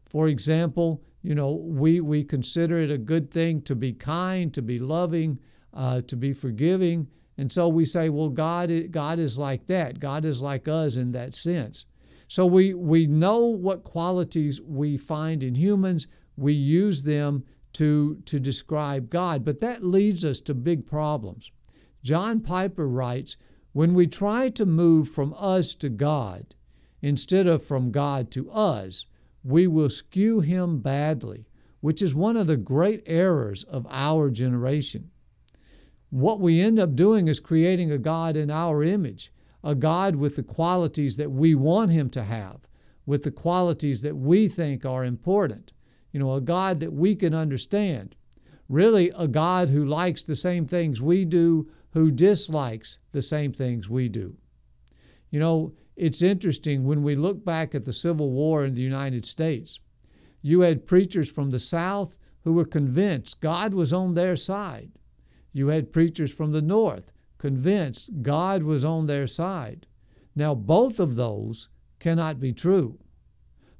For 0.05 0.27
example, 0.27 1.01
you 1.21 1.35
know, 1.35 1.53
we, 1.53 1.99
we 2.01 2.23
consider 2.23 2.77
it 2.77 2.91
a 2.91 2.97
good 2.97 3.31
thing 3.31 3.61
to 3.63 3.75
be 3.75 3.93
kind, 3.93 4.53
to 4.53 4.61
be 4.61 4.77
loving, 4.77 5.39
uh, 5.73 6.01
to 6.01 6.15
be 6.15 6.33
forgiving. 6.33 7.07
And 7.37 7.51
so 7.51 7.67
we 7.67 7.85
say, 7.85 8.09
well, 8.09 8.29
God, 8.29 8.69
God 8.91 9.19
is 9.19 9.37
like 9.37 9.67
that. 9.67 9.99
God 9.99 10.25
is 10.25 10.41
like 10.41 10.67
us 10.67 10.95
in 10.95 11.13
that 11.13 11.33
sense. 11.33 11.85
So 12.27 12.45
we, 12.45 12.73
we 12.73 13.07
know 13.07 13.45
what 13.45 13.83
qualities 13.83 14.61
we 14.61 14.97
find 14.97 15.43
in 15.43 15.55
humans. 15.55 16.07
We 16.37 16.53
use 16.53 17.03
them 17.03 17.43
to, 17.73 18.17
to 18.25 18.39
describe 18.39 19.09
God. 19.09 19.43
But 19.43 19.59
that 19.61 19.83
leads 19.83 20.23
us 20.23 20.39
to 20.41 20.53
big 20.53 20.85
problems. 20.85 21.51
John 22.03 22.41
Piper 22.41 22.87
writes 22.87 23.37
when 23.73 23.93
we 23.93 24.07
try 24.07 24.49
to 24.49 24.65
move 24.65 25.09
from 25.09 25.35
us 25.37 25.75
to 25.75 25.89
God 25.89 26.55
instead 27.01 27.47
of 27.47 27.65
from 27.65 27.91
God 27.91 28.31
to 28.31 28.49
us, 28.51 29.05
we 29.43 29.67
will 29.67 29.89
skew 29.89 30.39
him 30.39 30.79
badly, 30.79 31.47
which 31.81 32.01
is 32.01 32.15
one 32.15 32.37
of 32.37 32.47
the 32.47 32.55
great 32.55 33.03
errors 33.05 33.63
of 33.63 33.85
our 33.89 34.29
generation. 34.29 35.09
What 36.09 36.39
we 36.39 36.61
end 36.61 36.79
up 36.79 36.95
doing 36.95 37.27
is 37.27 37.39
creating 37.39 37.91
a 37.91 37.97
God 37.97 38.37
in 38.37 38.51
our 38.51 38.83
image, 38.83 39.33
a 39.63 39.73
God 39.73 40.15
with 40.15 40.35
the 40.35 40.43
qualities 40.43 41.17
that 41.17 41.31
we 41.31 41.55
want 41.55 41.91
him 41.91 42.09
to 42.11 42.23
have, 42.23 42.61
with 43.05 43.23
the 43.23 43.31
qualities 43.31 44.01
that 44.03 44.15
we 44.15 44.47
think 44.47 44.85
are 44.85 45.03
important. 45.03 45.73
You 46.11 46.19
know, 46.19 46.33
a 46.33 46.41
God 46.41 46.79
that 46.81 46.93
we 46.93 47.15
can 47.15 47.33
understand. 47.33 48.15
Really, 48.69 49.11
a 49.17 49.27
God 49.27 49.69
who 49.69 49.83
likes 49.83 50.21
the 50.21 50.35
same 50.35 50.65
things 50.65 51.01
we 51.01 51.25
do, 51.25 51.69
who 51.93 52.11
dislikes 52.11 52.97
the 53.11 53.21
same 53.21 53.53
things 53.53 53.89
we 53.89 54.09
do. 54.09 54.35
You 55.29 55.39
know, 55.39 55.73
it's 55.95 56.21
interesting 56.21 56.85
when 56.85 57.03
we 57.03 57.15
look 57.15 57.45
back 57.45 57.73
at 57.73 57.85
the 57.85 57.93
Civil 57.93 58.31
War 58.31 58.65
in 58.65 58.73
the 58.73 58.81
United 58.81 59.25
States. 59.25 59.79
You 60.41 60.61
had 60.61 60.87
preachers 60.87 61.29
from 61.29 61.51
the 61.51 61.59
South 61.59 62.17
who 62.43 62.53
were 62.53 62.65
convinced 62.65 63.41
God 63.41 63.73
was 63.73 63.93
on 63.93 64.13
their 64.13 64.35
side. 64.35 64.91
You 65.53 65.67
had 65.67 65.93
preachers 65.93 66.33
from 66.33 66.51
the 66.51 66.61
North 66.61 67.11
convinced 67.37 68.21
God 68.21 68.63
was 68.63 68.83
on 68.83 69.07
their 69.07 69.27
side. 69.27 69.85
Now, 70.35 70.55
both 70.55 70.99
of 70.99 71.15
those 71.15 71.69
cannot 71.99 72.39
be 72.39 72.53
true. 72.53 72.99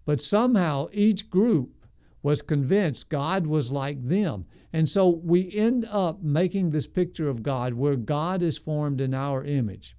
But 0.05 0.21
somehow 0.21 0.87
each 0.91 1.29
group 1.29 1.82
was 2.23 2.41
convinced 2.41 3.09
God 3.09 3.45
was 3.45 3.71
like 3.71 4.01
them. 4.01 4.45
And 4.71 4.89
so 4.89 5.07
we 5.07 5.51
end 5.53 5.85
up 5.91 6.23
making 6.23 6.71
this 6.71 6.87
picture 6.87 7.29
of 7.29 7.43
God 7.43 7.73
where 7.73 7.95
God 7.95 8.41
is 8.41 8.57
formed 8.57 8.99
in 8.99 9.13
our 9.13 9.43
image. 9.43 9.95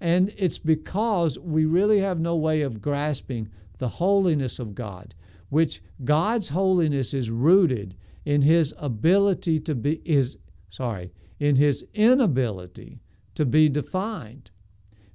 And 0.00 0.32
it's 0.36 0.58
because 0.58 1.38
we 1.38 1.64
really 1.64 1.98
have 1.98 2.20
no 2.20 2.36
way 2.36 2.60
of 2.60 2.80
grasping 2.80 3.48
the 3.78 3.88
holiness 3.88 4.60
of 4.60 4.76
God, 4.76 5.14
which 5.48 5.80
God's 6.04 6.50
holiness 6.50 7.12
is 7.12 7.30
rooted 7.30 7.96
in 8.24 8.42
his 8.42 8.72
ability 8.78 9.58
to 9.60 9.74
be 9.74 10.00
is 10.04 10.36
sorry, 10.68 11.12
in 11.38 11.56
his 11.56 11.86
inability 11.94 13.00
to 13.34 13.46
be 13.46 13.68
defined. 13.68 14.50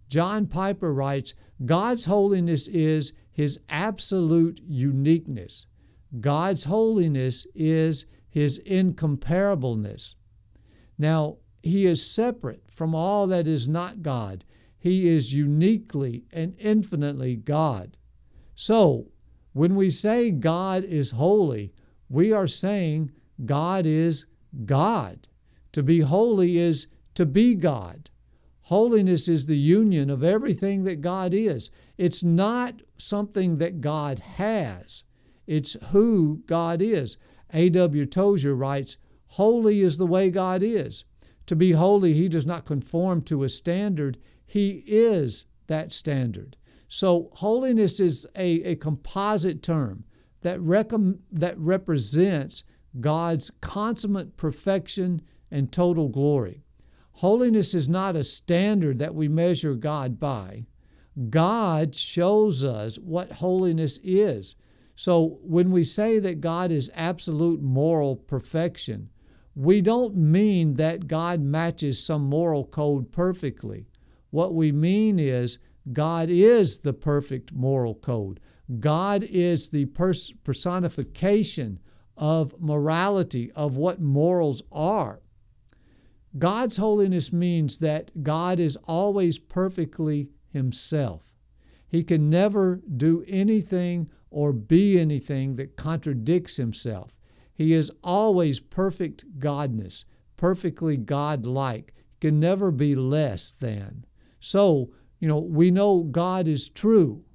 John 0.10 0.48
Piper 0.48 0.94
writes, 0.94 1.34
God's 1.66 2.06
holiness 2.06 2.68
is 2.68 3.14
his 3.32 3.60
absolute 3.70 4.62
uniqueness. 4.66 5.66
God's 6.20 6.66
holiness 6.66 7.48
is 7.56 8.06
his 8.30 8.60
incomparableness. 8.60 10.16
Now, 10.98 11.38
he 11.62 11.86
is 11.86 12.06
separate 12.06 12.64
from 12.70 12.94
all 12.94 13.28
that 13.28 13.48
is 13.48 13.68
not 13.68 14.02
God. 14.02 14.44
He 14.78 15.08
is 15.08 15.34
uniquely 15.34 16.26
and 16.32 16.56
infinitely 16.60 17.36
God. 17.36 17.96
So, 18.56 19.08
when 19.54 19.76
we 19.76 19.90
say 19.90 20.32
God 20.32 20.84
is 20.84 21.12
holy, 21.12 21.74
we 22.10 22.34
are 22.34 22.48
saying 22.48 23.12
God 23.46 23.86
is 23.86 24.26
God. 24.66 25.28
To 25.72 25.84
be 25.84 26.02
holy 26.02 26.58
is 26.58 26.88
to 27.16 27.26
be 27.26 27.56
God. 27.56 28.10
Holiness 28.64 29.28
is 29.28 29.46
the 29.46 29.58
union 29.58 30.10
of 30.10 30.24
everything 30.24 30.84
that 30.84 31.02
God 31.02 31.34
is. 31.34 31.70
It's 31.98 32.24
not 32.24 32.82
something 32.98 33.58
that 33.58 33.82
God 33.82 34.20
has, 34.20 35.04
it's 35.48 35.74
who 35.92 36.44
God 36.46 36.82
is. 36.82 37.18
A.W. 37.54 38.06
Tozer 38.06 38.56
writes, 38.56 38.98
Holy 39.28 39.82
is 39.82 39.98
the 39.98 40.08
way 40.08 40.30
God 40.30 40.64
is. 40.64 41.06
To 41.48 41.56
be 41.56 41.72
holy, 41.72 42.14
he 42.14 42.30
does 42.30 42.46
not 42.46 42.66
conform 42.66 43.22
to 43.24 43.44
a 43.44 43.50
standard, 43.50 44.18
he 44.46 44.84
is 44.88 45.46
that 45.68 45.92
standard. 45.92 46.58
So, 46.88 47.30
holiness 47.34 48.00
is 48.00 48.28
a, 48.36 48.62
a 48.64 48.76
composite 48.76 49.64
term 49.64 50.06
that, 50.42 50.60
recom- 50.60 51.20
that 51.32 51.58
represents 51.58 52.64
God's 53.00 53.50
consummate 53.62 54.38
perfection 54.38 55.22
and 55.50 55.72
total 55.72 56.10
glory. 56.10 56.64
Holiness 57.14 57.74
is 57.74 57.90
not 57.90 58.16
a 58.16 58.24
standard 58.24 59.00
that 59.00 59.16
we 59.16 59.28
measure 59.28 59.76
God 59.76 60.20
by. 60.20 60.66
God 61.30 61.96
shows 61.96 62.64
us 62.64 62.98
what 62.98 63.34
holiness 63.34 64.00
is. 64.04 64.56
So 64.96 65.40
when 65.42 65.72
we 65.72 65.84
say 65.84 66.20
that 66.20 66.42
God 66.42 66.72
is 66.72 66.92
absolute 66.94 67.62
moral 67.62 68.16
perfection, 68.16 69.10
we 69.56 69.82
don't 69.82 70.16
mean 70.16 70.76
that 70.76 71.08
God 71.08 71.42
matches 71.42 72.04
some 72.04 72.24
moral 72.24 72.66
code 72.66 73.12
perfectly. 73.12 73.88
What 74.30 74.54
we 74.54 74.72
mean 74.72 75.20
is 75.20 75.60
God 75.92 76.30
is 76.30 76.80
the 76.80 76.94
perfect 76.94 77.54
moral 77.54 77.96
code. 77.96 78.40
God 78.80 79.24
is 79.24 79.70
the 79.70 79.86
pers- 79.86 80.32
personification 80.44 81.80
of 82.16 82.60
morality, 82.60 83.52
of 83.52 83.76
what 83.76 84.00
morals 84.00 84.62
are. 84.72 85.22
God's 86.38 86.78
holiness 86.78 87.32
means 87.32 87.80
that 87.80 88.24
God 88.24 88.60
is 88.60 88.76
always 88.86 89.38
perfectly 89.38 90.30
Himself. 90.50 91.34
He 91.88 92.04
can 92.04 92.30
never 92.30 92.82
do 92.98 93.24
anything 93.28 94.10
or 94.34 94.52
be 94.52 95.00
anything 95.00 95.56
that 95.56 95.78
contradicts 95.78 96.58
Himself. 96.58 97.20
He 97.54 97.72
is 97.72 97.92
always 98.04 98.60
perfect 98.60 99.40
godness, 99.40 100.06
perfectly 100.36 100.98
God-like. 100.98 101.94
Can 102.20 102.40
never 102.40 102.72
be 102.72 102.96
less 102.96 103.52
than. 103.52 104.06
So, 104.40 104.92
you 105.20 105.28
know, 105.28 105.40
we 105.40 105.72
know 105.72 106.04
God 106.04 106.48
is 106.48 106.70
true. 106.70 107.26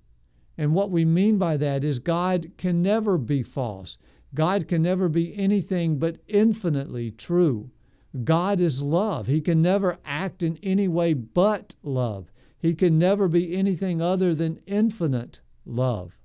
And 0.56 0.74
what 0.74 0.90
we 0.90 1.04
mean 1.04 1.38
by 1.38 1.56
that 1.58 1.84
is 1.84 1.98
God 1.98 2.52
can 2.56 2.82
never 2.82 3.18
be 3.18 3.42
false. 3.42 3.98
God 4.34 4.66
can 4.66 4.82
never 4.82 5.08
be 5.08 5.36
anything 5.36 5.98
but 5.98 6.18
infinitely 6.26 7.10
true. 7.10 7.70
God 8.24 8.60
is 8.60 8.82
love. 8.82 9.26
He 9.26 9.40
can 9.40 9.60
never 9.60 9.98
act 10.04 10.42
in 10.42 10.58
any 10.62 10.88
way 10.88 11.12
but 11.12 11.74
love. 11.82 12.32
He 12.58 12.74
can 12.74 12.98
never 12.98 13.28
be 13.28 13.54
anything 13.54 14.02
other 14.02 14.34
than 14.34 14.60
infinite 14.66 15.40
love. 15.64 16.18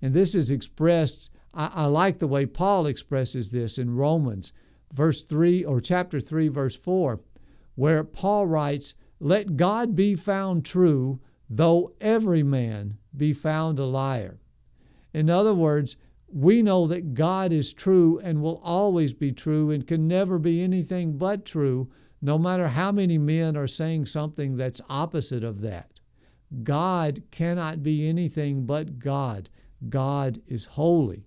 And 0.00 0.14
this 0.14 0.34
is 0.34 0.50
expressed, 0.50 1.30
I, 1.52 1.70
I, 1.74 1.84
like 1.86 2.18
the 2.18 2.26
way 2.26 2.46
Paul 2.46 2.86
expresses 2.86 3.50
this 3.50 3.78
in 3.78 3.96
Romans, 3.96 4.52
verse 4.92 5.24
3 5.24 5.64
or 5.64 5.80
chapter 5.80 6.20
3, 6.20 6.48
verse 6.48 6.76
4, 6.76 7.20
where 7.74 8.04
Paul 8.04 8.46
writes, 8.46 8.94
let 9.20 9.56
God 9.56 9.96
be 9.96 10.14
found 10.14 10.64
true, 10.64 11.20
though 11.50 11.92
every 12.00 12.42
man 12.42 12.98
be 13.16 13.32
found 13.32 13.78
a 13.78 13.84
liar. 13.84 14.38
In 15.12 15.28
other 15.28 15.54
words, 15.54 15.96
we 16.30 16.62
know 16.62 16.86
that 16.86 17.14
God 17.14 17.52
is 17.52 17.72
true 17.72 18.20
and 18.22 18.42
will 18.42 18.60
always 18.62 19.12
be 19.12 19.32
true 19.32 19.70
and 19.70 19.86
can 19.86 20.06
never 20.06 20.38
be 20.38 20.62
anything 20.62 21.16
but 21.16 21.44
true, 21.44 21.90
no 22.20 22.38
matter 22.38 22.68
how 22.68 22.92
many 22.92 23.16
men 23.16 23.56
are 23.56 23.66
saying 23.66 24.06
something 24.06 24.56
that's 24.56 24.80
opposite 24.88 25.42
of 25.42 25.62
that. 25.62 26.00
God 26.62 27.22
cannot 27.30 27.82
be 27.82 28.08
anything 28.08 28.66
but 28.66 28.98
God. 28.98 29.50
God 29.88 30.40
is 30.46 30.66
holy. 30.66 31.26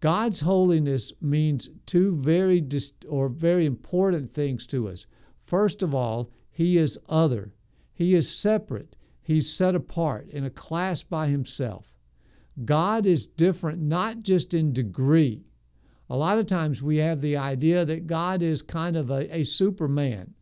God's 0.00 0.40
holiness 0.40 1.12
means 1.20 1.70
two 1.84 2.14
very 2.14 2.66
or 3.08 3.28
very 3.28 3.66
important 3.66 4.30
things 4.30 4.66
to 4.68 4.88
us. 4.88 5.06
First 5.38 5.82
of 5.82 5.94
all, 5.94 6.30
he 6.50 6.78
is 6.78 6.98
other. 7.08 7.52
He 7.92 8.14
is 8.14 8.34
separate. 8.34 8.96
He's 9.20 9.52
set 9.52 9.74
apart 9.74 10.28
in 10.30 10.44
a 10.44 10.50
class 10.50 11.02
by 11.02 11.28
himself. 11.28 11.94
God 12.64 13.06
is 13.06 13.26
different, 13.26 13.80
not 13.80 14.22
just 14.22 14.54
in 14.54 14.72
degree. 14.72 15.44
A 16.08 16.16
lot 16.16 16.38
of 16.38 16.46
times 16.46 16.82
we 16.82 16.96
have 16.96 17.20
the 17.20 17.36
idea 17.36 17.84
that 17.84 18.06
God 18.06 18.42
is 18.42 18.62
kind 18.62 18.96
of 18.96 19.10
a, 19.10 19.38
a 19.38 19.44
superman. 19.44 20.34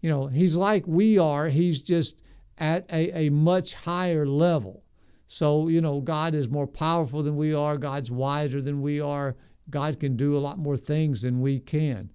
You 0.00 0.10
know, 0.10 0.26
he's 0.26 0.56
like 0.56 0.86
we 0.86 1.18
are, 1.18 1.48
he's 1.48 1.82
just 1.82 2.20
at 2.58 2.90
a, 2.90 3.26
a 3.26 3.30
much 3.30 3.74
higher 3.74 4.26
level. 4.26 4.83
So, 5.26 5.68
you 5.68 5.80
know, 5.80 6.00
God 6.00 6.34
is 6.34 6.48
more 6.48 6.66
powerful 6.66 7.22
than 7.22 7.36
we 7.36 7.54
are, 7.54 7.78
God's 7.78 8.10
wiser 8.10 8.60
than 8.60 8.82
we 8.82 9.00
are, 9.00 9.36
God 9.70 9.98
can 9.98 10.16
do 10.16 10.36
a 10.36 10.40
lot 10.40 10.58
more 10.58 10.76
things 10.76 11.22
than 11.22 11.40
we 11.40 11.58
can. 11.58 12.10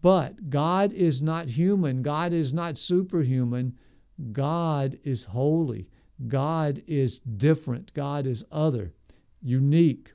But 0.00 0.50
God 0.50 0.92
is 0.92 1.22
not 1.22 1.50
human. 1.50 2.02
God 2.02 2.32
is 2.32 2.52
not 2.52 2.78
superhuman. 2.78 3.78
God 4.32 4.96
is 5.02 5.24
holy. 5.24 5.88
God 6.28 6.82
is 6.86 7.18
different. 7.20 7.92
God 7.94 8.26
is 8.26 8.44
other, 8.52 8.92
unique. 9.42 10.12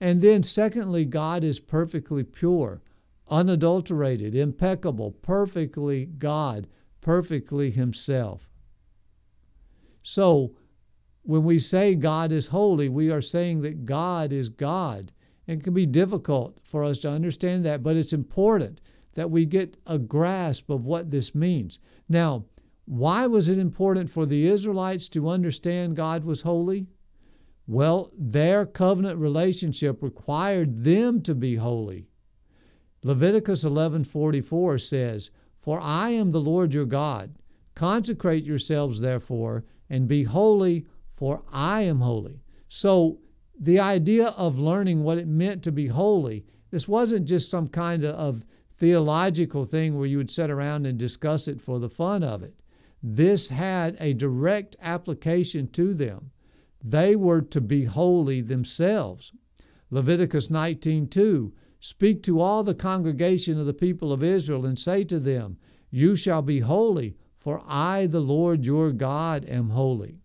And 0.00 0.20
then, 0.20 0.42
secondly, 0.42 1.04
God 1.04 1.44
is 1.44 1.60
perfectly 1.60 2.24
pure, 2.24 2.82
unadulterated, 3.28 4.34
impeccable, 4.34 5.12
perfectly 5.12 6.06
God, 6.06 6.68
perfectly 7.00 7.70
Himself. 7.70 8.48
So, 10.02 10.54
when 11.28 11.44
we 11.44 11.58
say 11.58 11.94
God 11.94 12.32
is 12.32 12.46
holy, 12.46 12.88
we 12.88 13.10
are 13.10 13.20
saying 13.20 13.60
that 13.60 13.84
God 13.84 14.32
is 14.32 14.48
God. 14.48 15.12
It 15.46 15.62
can 15.62 15.74
be 15.74 15.84
difficult 15.84 16.58
for 16.62 16.82
us 16.82 16.96
to 17.00 17.10
understand 17.10 17.66
that, 17.66 17.82
but 17.82 17.96
it's 17.96 18.14
important 18.14 18.80
that 19.12 19.30
we 19.30 19.44
get 19.44 19.76
a 19.86 19.98
grasp 19.98 20.70
of 20.70 20.86
what 20.86 21.10
this 21.10 21.34
means. 21.34 21.78
Now, 22.08 22.46
why 22.86 23.26
was 23.26 23.50
it 23.50 23.58
important 23.58 24.08
for 24.08 24.24
the 24.24 24.46
Israelites 24.46 25.06
to 25.10 25.28
understand 25.28 25.96
God 25.96 26.24
was 26.24 26.40
holy? 26.40 26.86
Well, 27.66 28.10
their 28.16 28.64
covenant 28.64 29.18
relationship 29.18 30.02
required 30.02 30.78
them 30.78 31.20
to 31.24 31.34
be 31.34 31.56
holy. 31.56 32.06
Leviticus 33.02 33.64
11:44 33.64 34.78
says, 34.78 35.30
"For 35.58 35.78
I 35.78 36.08
am 36.08 36.30
the 36.30 36.40
Lord 36.40 36.72
your 36.72 36.86
God. 36.86 37.34
Consecrate 37.74 38.46
yourselves 38.46 39.00
therefore 39.00 39.66
and 39.90 40.08
be 40.08 40.22
holy, 40.22 40.86
for 41.18 41.42
I 41.52 41.82
am 41.82 42.00
holy." 42.00 42.42
So, 42.68 43.18
the 43.58 43.80
idea 43.80 44.28
of 44.28 44.60
learning 44.60 45.02
what 45.02 45.18
it 45.18 45.26
meant 45.26 45.64
to 45.64 45.72
be 45.72 45.88
holy, 45.88 46.44
this 46.70 46.86
wasn't 46.86 47.26
just 47.26 47.50
some 47.50 47.66
kind 47.66 48.04
of 48.04 48.46
theological 48.72 49.64
thing 49.64 49.98
where 49.98 50.06
you 50.06 50.18
would 50.18 50.30
sit 50.30 50.48
around 50.48 50.86
and 50.86 50.96
discuss 50.96 51.48
it 51.48 51.60
for 51.60 51.80
the 51.80 51.88
fun 51.88 52.22
of 52.22 52.44
it. 52.44 52.54
This 53.02 53.48
had 53.48 53.96
a 53.98 54.14
direct 54.14 54.76
application 54.80 55.66
to 55.72 55.92
them. 55.92 56.30
They 56.82 57.16
were 57.16 57.42
to 57.42 57.60
be 57.60 57.86
holy 57.86 58.40
themselves. 58.40 59.32
Leviticus 59.90 60.48
19:2 60.48 61.52
Speak 61.80 62.22
to 62.24 62.40
all 62.40 62.62
the 62.62 62.74
congregation 62.74 63.58
of 63.58 63.66
the 63.66 63.74
people 63.74 64.12
of 64.12 64.22
Israel 64.22 64.66
and 64.66 64.78
say 64.78 65.02
to 65.04 65.20
them, 65.20 65.58
You 65.90 66.16
shall 66.16 66.42
be 66.42 66.60
holy, 66.60 67.16
for 67.36 67.62
I, 67.66 68.06
the 68.06 68.20
Lord 68.20 68.66
your 68.66 68.92
God, 68.92 69.44
am 69.44 69.70
holy. 69.70 70.20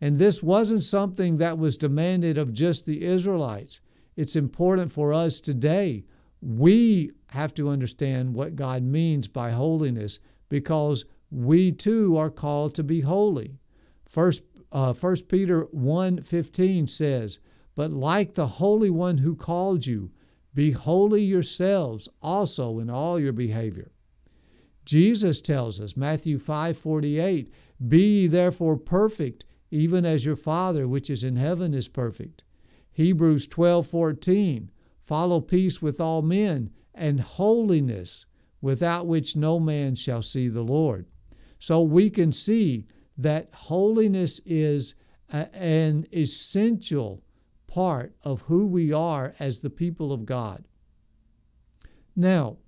And 0.00 0.18
this 0.18 0.42
wasn't 0.42 0.84
something 0.84 1.38
that 1.38 1.58
was 1.58 1.76
demanded 1.76 2.38
of 2.38 2.52
just 2.52 2.86
the 2.86 3.04
Israelites. 3.04 3.80
It's 4.16 4.36
important 4.36 4.92
for 4.92 5.12
us 5.12 5.40
today. 5.40 6.04
We 6.40 7.12
have 7.30 7.52
to 7.54 7.68
understand 7.68 8.34
what 8.34 8.56
God 8.56 8.82
means 8.82 9.28
by 9.28 9.50
holiness 9.50 10.20
because 10.48 11.04
we 11.30 11.72
too 11.72 12.16
are 12.16 12.30
called 12.30 12.74
to 12.76 12.84
be 12.84 13.00
holy. 13.00 13.58
First, 14.06 14.42
uh, 14.72 14.92
1 14.92 15.16
Peter 15.28 15.64
1.15 15.66 16.88
says, 16.88 17.38
But 17.74 17.90
like 17.90 18.34
the 18.34 18.46
Holy 18.46 18.90
One 18.90 19.18
who 19.18 19.34
called 19.34 19.86
you, 19.86 20.10
be 20.54 20.72
holy 20.72 21.22
yourselves 21.22 22.08
also 22.22 22.78
in 22.78 22.90
all 22.90 23.20
your 23.20 23.32
behavior. 23.32 23.92
Jesus 24.84 25.40
tells 25.40 25.80
us, 25.80 25.96
Matthew 25.96 26.38
5:48, 26.38 27.50
Be 27.86 28.22
ye 28.22 28.26
therefore 28.26 28.76
perfect, 28.78 29.44
even 29.70 30.04
as 30.04 30.24
your 30.24 30.36
Father 30.36 30.86
which 30.86 31.10
is 31.10 31.24
in 31.24 31.36
heaven 31.36 31.74
is 31.74 31.88
perfect. 31.88 32.44
Hebrews 32.92 33.46
12:14, 33.48 34.70
Follow 35.02 35.40
peace 35.40 35.80
with 35.80 36.00
all 36.00 36.20
men 36.20 36.70
and 36.94 37.20
holiness, 37.20 38.26
without 38.60 39.06
which 39.06 39.36
no 39.36 39.58
man 39.58 39.94
shall 39.94 40.22
see 40.22 40.48
the 40.48 40.62
Lord. 40.62 41.06
So 41.58 41.82
we 41.82 42.10
can 42.10 42.30
see 42.30 42.86
that 43.16 43.48
holiness 43.54 44.40
is 44.44 44.94
a, 45.32 45.48
an 45.54 46.06
essential 46.12 47.22
part 47.66 48.14
of 48.22 48.42
who 48.42 48.66
we 48.66 48.92
are 48.92 49.34
as 49.38 49.60
the 49.60 49.70
people 49.70 50.12
of 50.12 50.26
God. 50.26 50.64
Now, 52.14 52.58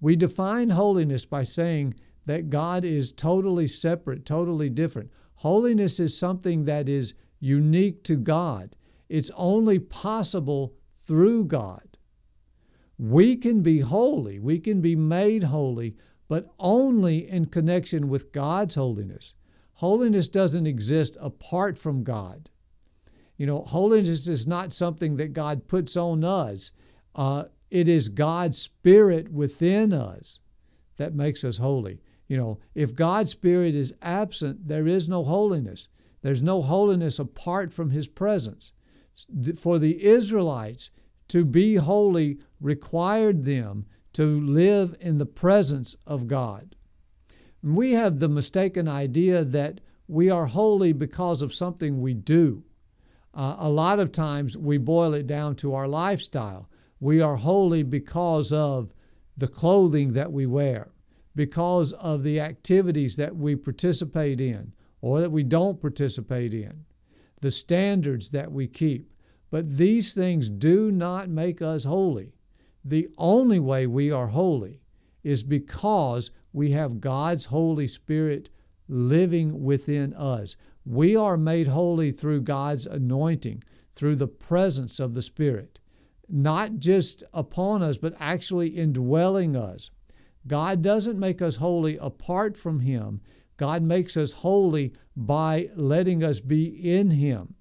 we 0.00 0.14
define 0.14 0.70
holiness 0.70 1.24
by 1.24 1.42
saying 1.42 1.94
that 2.26 2.50
God 2.50 2.84
is 2.84 3.12
totally 3.12 3.66
separate, 3.66 4.26
totally 4.26 4.68
different. 4.68 5.10
Holiness 5.36 6.00
is 6.00 6.16
something 6.16 6.64
that 6.64 6.88
is 6.88 7.14
unique 7.40 8.02
to 8.04 8.16
God. 8.16 8.76
It's 9.08 9.30
only 9.36 9.78
possible 9.78 10.74
through 10.94 11.44
God. 11.44 11.96
We 12.98 13.36
can 13.36 13.62
be 13.62 13.80
holy, 13.80 14.38
we 14.38 14.58
can 14.58 14.80
be 14.80 14.96
made 14.96 15.44
holy, 15.44 15.96
but 16.28 16.50
only 16.58 17.28
in 17.28 17.46
connection 17.46 18.08
with 18.08 18.32
God's 18.32 18.74
holiness. 18.74 19.34
Holiness 19.74 20.28
doesn't 20.28 20.66
exist 20.66 21.16
apart 21.20 21.76
from 21.76 22.02
God. 22.02 22.48
You 23.36 23.46
know, 23.46 23.62
holiness 23.62 24.26
is 24.26 24.46
not 24.46 24.72
something 24.72 25.16
that 25.18 25.34
God 25.34 25.68
puts 25.68 25.96
on 25.96 26.24
us. 26.24 26.72
Uh, 27.14 27.44
it 27.70 27.86
is 27.86 28.08
God's 28.08 28.56
Spirit 28.56 29.30
within 29.30 29.92
us 29.92 30.40
that 30.96 31.14
makes 31.14 31.44
us 31.44 31.58
holy. 31.58 32.00
You 32.28 32.36
know, 32.36 32.58
if 32.74 32.94
God's 32.94 33.30
Spirit 33.30 33.74
is 33.74 33.94
absent, 34.02 34.68
there 34.68 34.86
is 34.86 35.08
no 35.08 35.22
holiness. 35.24 35.88
There's 36.22 36.42
no 36.42 36.60
holiness 36.62 37.18
apart 37.18 37.72
from 37.72 37.90
His 37.90 38.08
presence. 38.08 38.72
For 39.56 39.78
the 39.78 40.04
Israelites, 40.04 40.90
to 41.28 41.44
be 41.44 41.76
holy 41.76 42.38
required 42.60 43.44
them 43.44 43.86
to 44.14 44.40
live 44.40 44.96
in 45.00 45.18
the 45.18 45.26
presence 45.26 45.96
of 46.06 46.26
God. 46.26 46.74
We 47.62 47.92
have 47.92 48.18
the 48.18 48.28
mistaken 48.28 48.88
idea 48.88 49.44
that 49.44 49.80
we 50.08 50.30
are 50.30 50.46
holy 50.46 50.92
because 50.92 51.42
of 51.42 51.54
something 51.54 52.00
we 52.00 52.14
do. 52.14 52.64
Uh, 53.34 53.56
a 53.58 53.68
lot 53.68 53.98
of 53.98 54.12
times 54.12 54.56
we 54.56 54.78
boil 54.78 55.12
it 55.12 55.26
down 55.26 55.56
to 55.56 55.74
our 55.74 55.88
lifestyle. 55.88 56.70
We 57.00 57.20
are 57.20 57.36
holy 57.36 57.82
because 57.82 58.52
of 58.52 58.94
the 59.36 59.48
clothing 59.48 60.14
that 60.14 60.32
we 60.32 60.46
wear, 60.46 60.88
because 61.36 61.92
of 61.92 62.24
the 62.24 62.40
activities 62.40 63.14
that 63.16 63.36
we 63.36 63.54
participate 63.54 64.40
in 64.40 64.72
or 65.00 65.20
that 65.20 65.30
we 65.30 65.44
don't 65.44 65.80
participate 65.80 66.52
in, 66.52 66.84
the 67.42 67.50
standards 67.50 68.30
that 68.30 68.50
we 68.50 68.66
keep. 68.66 69.12
But 69.50 69.76
these 69.76 70.14
things 70.14 70.48
do 70.48 70.90
not 70.90 71.28
make 71.28 71.62
us 71.62 71.84
holy. 71.84 72.32
The 72.84 73.08
only 73.18 73.60
way 73.60 73.86
we 73.86 74.10
are 74.10 74.28
holy 74.28 74.80
is 75.22 75.42
because 75.42 76.30
we 76.52 76.70
have 76.70 77.00
God's 77.00 77.46
Holy 77.46 77.86
Spirit 77.86 78.48
living 78.88 79.62
within 79.62 80.14
us. 80.14 80.56
We 80.84 81.14
are 81.14 81.36
made 81.36 81.68
holy 81.68 82.12
through 82.12 82.42
God's 82.42 82.86
anointing, 82.86 83.62
through 83.92 84.16
the 84.16 84.28
presence 84.28 84.98
of 84.98 85.14
the 85.14 85.22
Spirit, 85.22 85.80
not 86.28 86.78
just 86.78 87.22
upon 87.34 87.82
us, 87.82 87.98
but 87.98 88.14
actually 88.18 88.68
indwelling 88.68 89.54
us. 89.54 89.90
God 90.46 90.82
doesn't 90.82 91.18
make 91.18 91.42
us 91.42 91.56
holy 91.56 91.96
apart 91.98 92.56
from 92.56 92.80
Him. 92.80 93.20
God 93.56 93.82
makes 93.82 94.16
us 94.16 94.32
holy 94.32 94.92
by 95.16 95.70
letting 95.74 96.22
us 96.22 96.40
be 96.40 96.66
in 96.66 97.10
Him. 97.12 97.54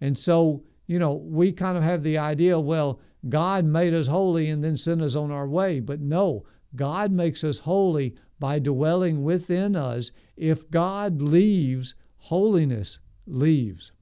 And 0.00 0.16
so, 0.16 0.64
you 0.86 0.98
know, 0.98 1.14
we 1.14 1.52
kind 1.52 1.76
of 1.76 1.82
have 1.82 2.02
the 2.02 2.18
idea, 2.18 2.60
well, 2.60 3.00
God 3.28 3.64
made 3.64 3.94
us 3.94 4.06
holy 4.06 4.48
and 4.48 4.62
then 4.62 4.76
sent 4.76 5.02
us 5.02 5.16
on 5.16 5.30
our 5.30 5.48
way. 5.48 5.80
But 5.80 6.00
no, 6.00 6.44
God 6.76 7.10
makes 7.10 7.42
us 7.42 7.60
holy 7.60 8.14
by 8.38 8.58
dwelling 8.58 9.24
within 9.24 9.74
us. 9.74 10.12
If 10.36 10.70
God 10.70 11.20
leaves, 11.20 11.94
holiness 12.18 13.00
leaves. 13.26 13.92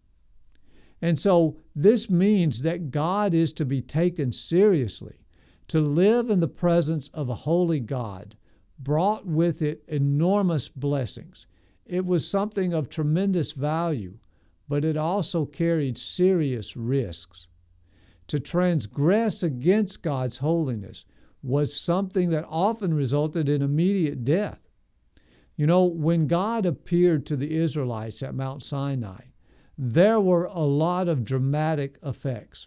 And 1.01 1.18
so 1.18 1.59
this 1.75 2.11
means 2.11 2.62
that 2.62 2.90
God 2.90 3.35
is 3.35 3.53
to 3.55 3.64
be 3.64 3.81
taken 3.81 4.33
seriously. 4.33 5.20
To 5.68 5.81
live 5.81 6.31
in 6.31 6.40
the 6.40 6.48
presence 6.48 7.09
of 7.09 7.29
a 7.29 7.35
holy 7.35 7.81
God 7.81 8.37
brought 8.79 9.26
with 9.26 9.62
it 9.62 9.83
enormous 9.88 10.68
blessings. 10.68 11.46
It 11.85 12.05
was 12.05 12.29
something 12.29 12.72
of 12.72 12.88
tremendous 12.88 13.52
value, 13.52 14.18
but 14.68 14.85
it 14.85 14.96
also 14.96 15.44
carried 15.44 15.98
serious 15.98 16.76
risks. 16.76 17.48
To 18.29 18.40
transgress 18.40 19.42
against 19.42 20.02
God's 20.02 20.38
holiness 20.38 21.05
was 21.42 21.81
something 21.81 22.31
that 22.31 22.44
often 22.48 22.92
resulted 22.92 23.48
in 23.48 23.62
immediate 23.62 24.24
death. 24.24 24.61
You 25.57 25.66
know, 25.66 25.85
when 25.85 26.26
God 26.26 26.66
appeared 26.66 27.24
to 27.26 27.37
the 27.37 27.57
Israelites 27.57 28.22
at 28.22 28.35
Mount 28.35 28.62
Sinai, 28.62 29.26
there 29.79 30.20
were 30.20 30.46
a 30.46 30.61
lot 30.61 31.09
of 31.09 31.24
dramatic 31.24 31.98
effects. 32.02 32.66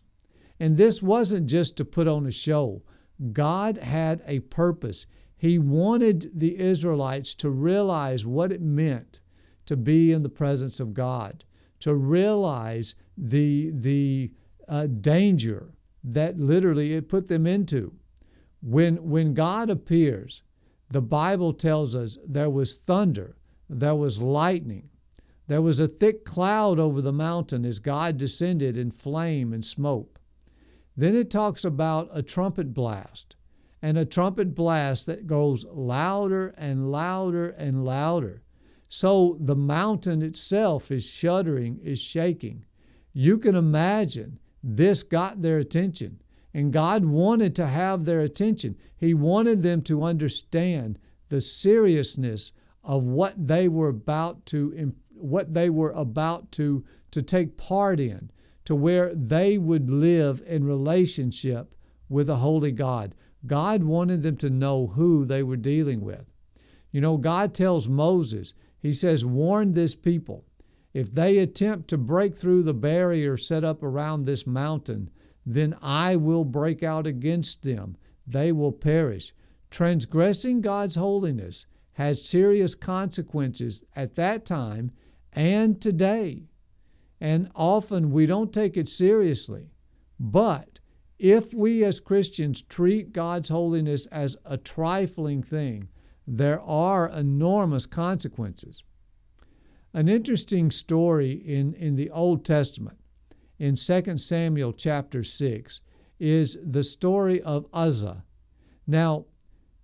And 0.59 0.77
this 0.77 1.01
wasn't 1.01 1.47
just 1.47 1.77
to 1.77 1.85
put 1.85 2.07
on 2.07 2.25
a 2.25 2.31
show. 2.31 2.83
God 3.31 3.77
had 3.77 4.21
a 4.25 4.39
purpose. 4.39 5.05
He 5.37 5.57
wanted 5.57 6.31
the 6.33 6.59
Israelites 6.59 7.33
to 7.35 7.49
realize 7.49 8.25
what 8.25 8.51
it 8.51 8.61
meant 8.61 9.21
to 9.65 9.77
be 9.77 10.11
in 10.11 10.23
the 10.23 10.29
presence 10.29 10.79
of 10.79 10.93
God, 10.93 11.45
to 11.79 11.93
realize 11.93 12.95
the, 13.17 13.71
the 13.73 14.31
uh, 14.67 14.87
danger 14.87 15.73
that 16.03 16.39
literally 16.39 16.93
it 16.93 17.09
put 17.09 17.27
them 17.27 17.45
into. 17.45 17.93
When, 18.61 19.09
when 19.09 19.33
God 19.33 19.69
appears, 19.69 20.43
the 20.89 21.01
Bible 21.01 21.53
tells 21.53 21.95
us 21.95 22.17
there 22.25 22.49
was 22.49 22.77
thunder, 22.77 23.35
there 23.69 23.95
was 23.95 24.21
lightning, 24.21 24.89
there 25.47 25.61
was 25.61 25.79
a 25.79 25.87
thick 25.87 26.25
cloud 26.25 26.79
over 26.79 27.01
the 27.01 27.13
mountain 27.13 27.65
as 27.65 27.79
God 27.79 28.17
descended 28.17 28.77
in 28.77 28.91
flame 28.91 29.53
and 29.53 29.63
smoke. 29.63 30.18
Then 30.99 31.15
it 31.15 31.29
talks 31.29 31.63
about 31.63 32.09
a 32.11 32.21
trumpet 32.21 32.73
blast, 32.73 33.37
and 33.81 33.97
a 33.97 34.03
trumpet 34.03 34.53
blast 34.53 35.05
that 35.05 35.27
goes 35.27 35.65
louder 35.71 36.53
and 36.57 36.91
louder 36.91 37.51
and 37.51 37.85
louder. 37.85 38.41
So 38.89 39.37
the 39.39 39.55
mountain 39.55 40.21
itself 40.21 40.91
is 40.91 41.05
shuddering, 41.05 41.79
is 41.81 42.01
shaking. 42.01 42.65
You 43.13 43.37
can 43.37 43.55
imagine 43.55 44.39
this 44.61 45.01
got 45.03 45.41
their 45.41 45.57
attention. 45.57 46.21
And 46.53 46.73
God 46.73 47.05
wanted 47.05 47.55
to 47.55 47.67
have 47.67 48.03
their 48.03 48.19
attention. 48.19 48.75
He 48.97 49.13
wanted 49.13 49.63
them 49.63 49.81
to 49.83 50.03
understand 50.03 50.99
the 51.29 51.39
seriousness 51.39 52.51
of 52.83 53.05
what 53.05 53.47
they 53.47 53.69
were 53.69 53.87
about 53.87 54.45
to 54.47 54.91
what 55.13 55.53
they 55.53 55.69
were 55.69 55.91
about 55.91 56.51
to, 56.53 56.83
to 57.11 57.21
take 57.21 57.55
part 57.55 58.01
in, 58.01 58.31
to 58.69 58.75
where 58.75 59.15
they 59.15 59.57
would 59.57 59.89
live 59.89 60.43
in 60.45 60.63
relationship 60.63 61.73
with 62.07 62.29
a 62.29 62.35
holy 62.35 62.71
God. 62.71 63.15
God 63.47 63.81
wanted 63.81 64.21
them 64.21 64.37
to 64.37 64.49
know 64.51 64.85
who 64.93 65.25
they 65.25 65.41
were 65.41 65.57
dealing 65.57 66.01
with. 66.01 66.27
You 66.91 67.01
know, 67.01 67.17
God 67.17 67.55
tells 67.55 67.87
Moses, 67.87 68.53
He 68.77 68.93
says, 68.93 69.25
warn 69.25 69.73
this 69.73 69.95
people. 69.95 70.45
If 70.93 71.09
they 71.09 71.39
attempt 71.39 71.87
to 71.87 71.97
break 71.97 72.35
through 72.35 72.61
the 72.61 72.75
barrier 72.75 73.37
set 73.37 73.63
up 73.63 73.81
around 73.81 74.27
this 74.27 74.45
mountain, 74.45 75.09
then 75.43 75.75
I 75.81 76.15
will 76.15 76.45
break 76.45 76.83
out 76.83 77.07
against 77.07 77.63
them. 77.63 77.97
They 78.27 78.51
will 78.51 78.71
perish. 78.71 79.33
Transgressing 79.71 80.61
God's 80.61 80.93
holiness 80.93 81.65
had 81.93 82.19
serious 82.19 82.75
consequences 82.75 83.83
at 83.95 84.13
that 84.13 84.45
time 84.45 84.91
and 85.33 85.81
today. 85.81 86.43
And 87.21 87.51
often 87.55 88.11
we 88.11 88.25
don't 88.25 88.53
take 88.53 88.77
it 88.77 88.87
seriously. 88.87 89.71
But 90.19 90.79
if 91.17 91.53
we 91.53 91.83
as 91.83 91.99
Christians 91.99 92.61
treat 92.61 93.11
God's 93.11 93.49
holiness 93.49 94.05
as 94.07 94.37
a 94.45 94.57
trifling 94.57 95.43
thing, 95.43 95.89
there 96.25 96.61
are 96.61 97.09
enormous 97.09 97.85
consequences. 97.85 98.83
An 99.93 100.07
interesting 100.07 100.71
story 100.71 101.31
in, 101.31 101.73
in 101.73 101.95
the 101.95 102.11
Old 102.11 102.45
Testament, 102.45 102.99
in 103.57 103.75
2 103.75 104.17
Samuel 104.17 104.71
chapter 104.71 105.23
6, 105.23 105.81
is 106.19 106.57
the 106.63 106.83
story 106.83 107.41
of 107.41 107.65
Uzzah. 107.73 108.23
Now, 108.85 109.25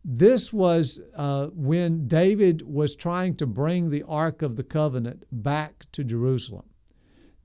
this 0.04 0.54
was 0.54 1.02
uh, 1.16 1.48
when 1.48 2.08
David 2.08 2.62
was 2.62 2.96
trying 2.96 3.36
to 3.38 3.48
bring 3.48 3.90
the 3.90 4.04
Ark 4.04 4.44
of 4.44 4.56
the 4.56 4.64
Covenant 4.64 5.26
back 5.32 5.86
to 5.94 6.04
Jerusalem. 6.04 6.66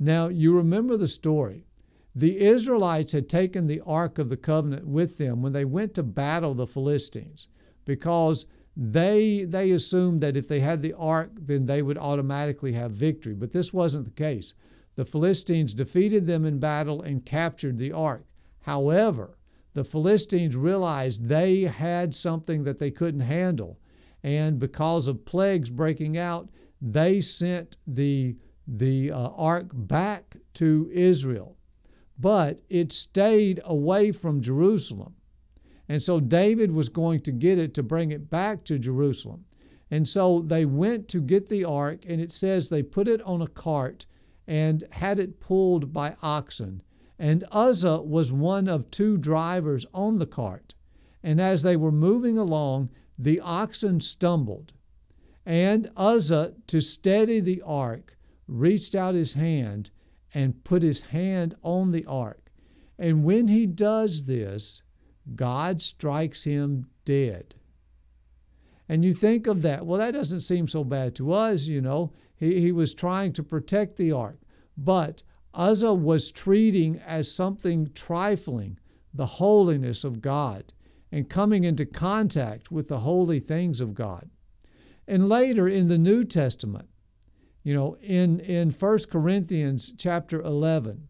Now, 0.03 0.29
you 0.29 0.57
remember 0.57 0.97
the 0.97 1.07
story. 1.07 1.67
The 2.15 2.41
Israelites 2.41 3.13
had 3.13 3.29
taken 3.29 3.67
the 3.67 3.83
Ark 3.87 4.19
of 4.19 4.31
the 4.31 4.37
Covenant 4.37 4.89
with 4.89 5.19
them 5.19 5.43
when 5.43 5.53
they 5.53 5.67
went 5.67 5.95
to 5.95 6.03
battle 6.03 6.55
the 6.55 6.67
Philistines 6.67 7.49
because 7.85 8.47
they, 8.75 9.45
they 9.45 9.71
assumed 9.71 10.23
that 10.23 10.37
if 10.37 10.49
they 10.49 10.61
had 10.61 10.81
the 10.81 10.95
Ark, 10.95 11.33
then 11.35 11.67
they 11.67 11.83
would 11.83 11.99
automatically 11.99 12.73
have 12.73 12.93
victory. 12.93 13.35
But 13.35 13.53
this 13.53 13.73
wasn't 13.75 14.07
the 14.07 14.11
case. 14.11 14.55
The 14.97 15.05
Philistines 15.05 15.75
defeated 15.75 16.27
them 16.27 16.45
in 16.45 16.59
battle 16.59 17.03
and 17.03 17.25
captured 17.25 17.79
the 17.79 17.93
Ark. 17.93 18.25
However, 18.63 19.37
the 19.75 19.85
Philistines 19.85 20.57
realized 20.57 21.29
they 21.29 21.63
had 21.63 22.15
something 22.15 22.65
that 22.65 22.79
they 22.79 22.91
couldn't 22.91 23.21
handle. 23.21 23.79
And 24.23 24.59
because 24.59 25.09
of 25.09 25.25
plagues 25.25 25.71
breaking 25.71 26.17
out, 26.17 26.49
they 26.81 27.21
sent 27.21 27.77
the, 27.87 28.37
the 28.71 29.11
uh, 29.11 29.31
ark 29.37 29.71
back 29.73 30.37
to 30.55 30.89
Israel. 30.93 31.57
But 32.19 32.61
it 32.69 32.93
stayed 32.93 33.61
away 33.65 34.13
from 34.13 34.41
Jerusalem. 34.41 35.15
And 35.89 36.01
so 36.03 36.21
David 36.21 36.71
was 36.71 36.89
going 36.89 37.21
to 37.23 37.33
get 37.33 37.59
it 37.59 37.75
to 37.75 37.83
bring 37.83 38.13
it 38.13 38.31
back 38.31 38.65
to 38.65 38.79
Jerusalem. 38.79 39.47
And 39.91 40.07
so 40.07 40.41
they 40.41 40.65
went 40.65 41.09
to 41.09 41.21
get 41.21 41.49
the 41.49 41.65
ark, 41.65 42.05
and 42.07 42.21
it 42.21 42.31
says 42.31 42.69
they 42.69 42.83
put 42.83 43.09
it 43.09 43.21
on 43.23 43.43
a 43.43 43.49
cart 43.49 44.07
and 44.47 44.85
had 44.93 45.19
it 45.19 45.41
pulled 45.41 45.93
by 45.93 46.15
oxen. 46.23 46.83
And 47.19 47.45
Uzzah 47.51 48.03
was 48.03 48.33
one 48.33 48.69
of 48.69 48.91
two 48.91 49.19
drivers 49.19 49.85
on 49.93 50.19
the 50.19 50.27
cart. 50.27 50.75
And 51.23 51.41
as 51.41 51.63
they 51.63 51.77
were 51.77 51.93
moving 51.93 52.39
along, 52.39 52.91
the 53.19 53.41
oxen 53.41 54.01
stumbled. 54.01 54.73
And 55.45 55.91
Uzzah, 55.97 56.55
to 56.69 56.81
steady 56.81 57.41
the 57.41 57.63
ark, 57.63 58.17
reached 58.51 58.95
out 58.95 59.15
his 59.15 59.35
hand 59.35 59.91
and 60.35 60.65
put 60.65 60.83
his 60.83 61.03
hand 61.03 61.55
on 61.63 61.93
the 61.93 62.05
ark. 62.07 62.51
And 62.99 63.25
when 63.25 63.49
he 63.49 63.67
does 63.67 64.27
this, 64.27 64.83
God 65.35 65.81
strikes 65.81 66.45
him 66.45 66.87
dead. 67.05 67.55
And 68.89 69.05
you 69.05 69.13
think 69.13 69.47
of 69.47 69.63
that. 69.63 69.87
Well, 69.87 69.99
that 69.99 70.13
doesn't 70.15 70.41
seem 70.41 70.67
so 70.67 70.85
bad 70.85 71.15
to 71.15 71.33
us, 71.33 71.67
you 71.67 71.81
know. 71.81 72.13
He, 72.37 72.61
he 72.61 72.73
was 72.73 72.93
trying 72.93 73.33
to 73.35 73.43
protect 73.43 73.97
the 73.97 74.13
ark. 74.13 74.41
But 74.77 75.23
Uzzah 75.55 75.95
was 75.95 76.31
treating 76.31 76.99
as 76.99 77.33
something 77.33 77.91
trifling 77.95 78.79
the 79.15 79.27
holiness 79.27 80.05
of 80.05 80.21
God 80.21 80.73
and 81.11 81.31
coming 81.31 81.65
into 81.65 81.87
contact 81.87 82.71
with 82.71 82.89
the 82.89 83.01
holy 83.01 83.41
things 83.41 83.81
of 83.81 83.95
God. 83.95 84.31
And 85.09 85.29
later 85.29 85.67
in 85.67 85.89
the 85.89 85.99
New 85.99 86.23
Testament, 86.23 86.90
you 87.63 87.75
know, 87.75 87.97
in, 88.01 88.41
in 88.41 88.71
1 88.71 88.99
Corinthians 89.11 89.93
chapter 89.97 90.41
11, 90.41 91.09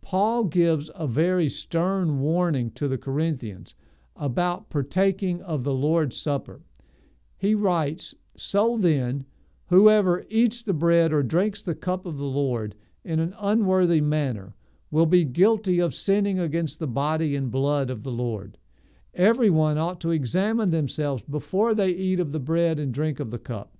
Paul 0.00 0.44
gives 0.44 0.90
a 0.94 1.06
very 1.06 1.48
stern 1.48 2.20
warning 2.20 2.70
to 2.72 2.88
the 2.88 2.98
Corinthians 2.98 3.74
about 4.16 4.70
partaking 4.70 5.40
of 5.42 5.64
the 5.64 5.72
Lord's 5.72 6.20
Supper. 6.20 6.62
He 7.36 7.54
writes, 7.54 8.14
So 8.36 8.76
then, 8.76 9.26
whoever 9.66 10.24
eats 10.28 10.62
the 10.62 10.72
bread 10.72 11.12
or 11.12 11.22
drinks 11.22 11.62
the 11.62 11.74
cup 11.74 12.06
of 12.06 12.18
the 12.18 12.24
Lord 12.24 12.74
in 13.04 13.20
an 13.20 13.34
unworthy 13.38 14.00
manner 14.00 14.54
will 14.90 15.06
be 15.06 15.24
guilty 15.24 15.78
of 15.78 15.94
sinning 15.94 16.38
against 16.38 16.78
the 16.78 16.86
body 16.86 17.34
and 17.36 17.50
blood 17.50 17.90
of 17.90 18.02
the 18.02 18.10
Lord. 18.10 18.58
Everyone 19.14 19.78
ought 19.78 20.00
to 20.00 20.10
examine 20.10 20.70
themselves 20.70 21.22
before 21.22 21.74
they 21.74 21.90
eat 21.90 22.20
of 22.20 22.32
the 22.32 22.40
bread 22.40 22.78
and 22.78 22.92
drink 22.92 23.20
of 23.20 23.30
the 23.30 23.38
cup. 23.38 23.76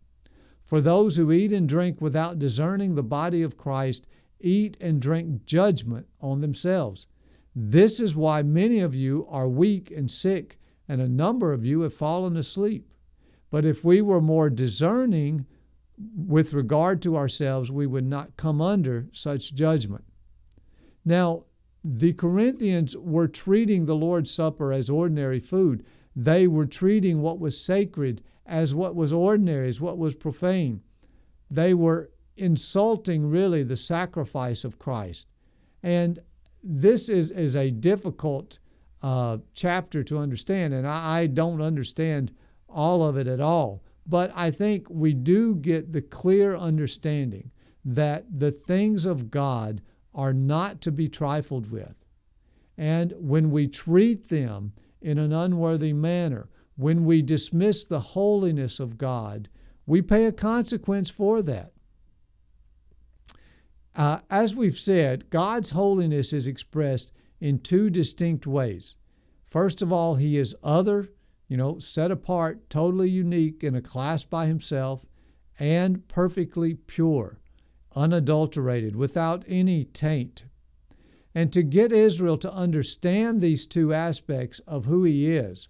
For 0.72 0.80
those 0.80 1.16
who 1.16 1.30
eat 1.30 1.52
and 1.52 1.68
drink 1.68 2.00
without 2.00 2.38
discerning 2.38 2.94
the 2.94 3.02
body 3.02 3.42
of 3.42 3.58
Christ 3.58 4.06
eat 4.40 4.78
and 4.80 5.02
drink 5.02 5.44
judgment 5.44 6.06
on 6.18 6.40
themselves. 6.40 7.06
This 7.54 8.00
is 8.00 8.16
why 8.16 8.42
many 8.42 8.80
of 8.80 8.94
you 8.94 9.26
are 9.28 9.46
weak 9.46 9.90
and 9.90 10.10
sick, 10.10 10.58
and 10.88 11.02
a 11.02 11.10
number 11.10 11.52
of 11.52 11.62
you 11.62 11.82
have 11.82 11.92
fallen 11.92 12.38
asleep. 12.38 12.88
But 13.50 13.66
if 13.66 13.84
we 13.84 14.00
were 14.00 14.22
more 14.22 14.48
discerning, 14.48 15.44
with 16.16 16.54
regard 16.54 17.02
to 17.02 17.18
ourselves, 17.18 17.70
we 17.70 17.86
would 17.86 18.06
not 18.06 18.38
come 18.38 18.62
under 18.62 19.08
such 19.12 19.54
judgment. 19.54 20.06
Now, 21.04 21.44
the 21.84 22.14
Corinthians 22.14 22.96
were 22.96 23.28
treating 23.28 23.84
the 23.84 23.94
Lord's 23.94 24.32
Supper 24.32 24.72
as 24.72 24.88
ordinary 24.88 25.38
food. 25.38 25.84
They 26.16 26.46
were 26.46 26.64
treating 26.64 27.20
what 27.20 27.38
was 27.38 27.62
sacred 27.62 28.22
as 28.46 28.74
what 28.74 28.94
was 28.94 29.12
ordinary, 29.12 29.68
as 29.68 29.80
what 29.80 29.98
was 29.98 30.14
profane. 30.14 30.82
They 31.50 31.74
were 31.74 32.10
insulting, 32.36 33.30
really, 33.30 33.62
the 33.62 33.76
sacrifice 33.76 34.64
of 34.64 34.78
Christ. 34.78 35.26
And 35.82 36.18
this 36.62 37.08
is, 37.08 37.30
is 37.30 37.54
a 37.56 37.70
difficult 37.70 38.58
uh, 39.02 39.38
chapter 39.52 40.02
to 40.04 40.18
understand, 40.18 40.72
and 40.72 40.86
I, 40.86 41.20
I 41.20 41.26
don't 41.26 41.60
understand 41.60 42.32
all 42.68 43.04
of 43.04 43.16
it 43.16 43.26
at 43.26 43.40
all. 43.40 43.82
But 44.06 44.32
I 44.34 44.50
think 44.50 44.88
we 44.88 45.14
do 45.14 45.54
get 45.54 45.92
the 45.92 46.02
clear 46.02 46.56
understanding 46.56 47.50
that 47.84 48.24
the 48.38 48.50
things 48.50 49.06
of 49.06 49.30
God 49.30 49.82
are 50.14 50.32
not 50.32 50.80
to 50.82 50.92
be 50.92 51.08
trifled 51.08 51.70
with. 51.70 51.94
And 52.76 53.12
when 53.18 53.50
we 53.50 53.66
treat 53.66 54.28
them 54.28 54.72
in 55.00 55.18
an 55.18 55.32
unworthy 55.32 55.92
manner, 55.92 56.48
when 56.76 57.04
we 57.04 57.22
dismiss 57.22 57.84
the 57.84 58.00
holiness 58.00 58.80
of 58.80 58.98
God, 58.98 59.48
we 59.86 60.02
pay 60.02 60.24
a 60.24 60.32
consequence 60.32 61.10
for 61.10 61.42
that. 61.42 61.72
Uh, 63.94 64.20
as 64.30 64.54
we've 64.54 64.78
said, 64.78 65.28
God's 65.28 65.70
holiness 65.70 66.32
is 66.32 66.46
expressed 66.46 67.12
in 67.40 67.58
two 67.58 67.90
distinct 67.90 68.46
ways. 68.46 68.96
First 69.44 69.82
of 69.82 69.92
all, 69.92 70.14
He 70.14 70.38
is 70.38 70.56
other 70.62 71.10
you 71.52 71.58
know, 71.58 71.78
set 71.78 72.10
apart, 72.10 72.70
totally 72.70 73.10
unique 73.10 73.62
in 73.62 73.74
a 73.74 73.82
class 73.82 74.24
by 74.24 74.46
himself, 74.46 75.04
and 75.58 76.08
perfectly 76.08 76.72
pure, 76.72 77.40
unadulterated, 77.94 78.96
without 78.96 79.44
any 79.46 79.84
taint. 79.84 80.46
And 81.34 81.52
to 81.52 81.62
get 81.62 81.92
Israel 81.92 82.38
to 82.38 82.50
understand 82.50 83.42
these 83.42 83.66
two 83.66 83.92
aspects 83.92 84.60
of 84.60 84.86
who 84.86 85.04
he 85.04 85.30
is, 85.30 85.68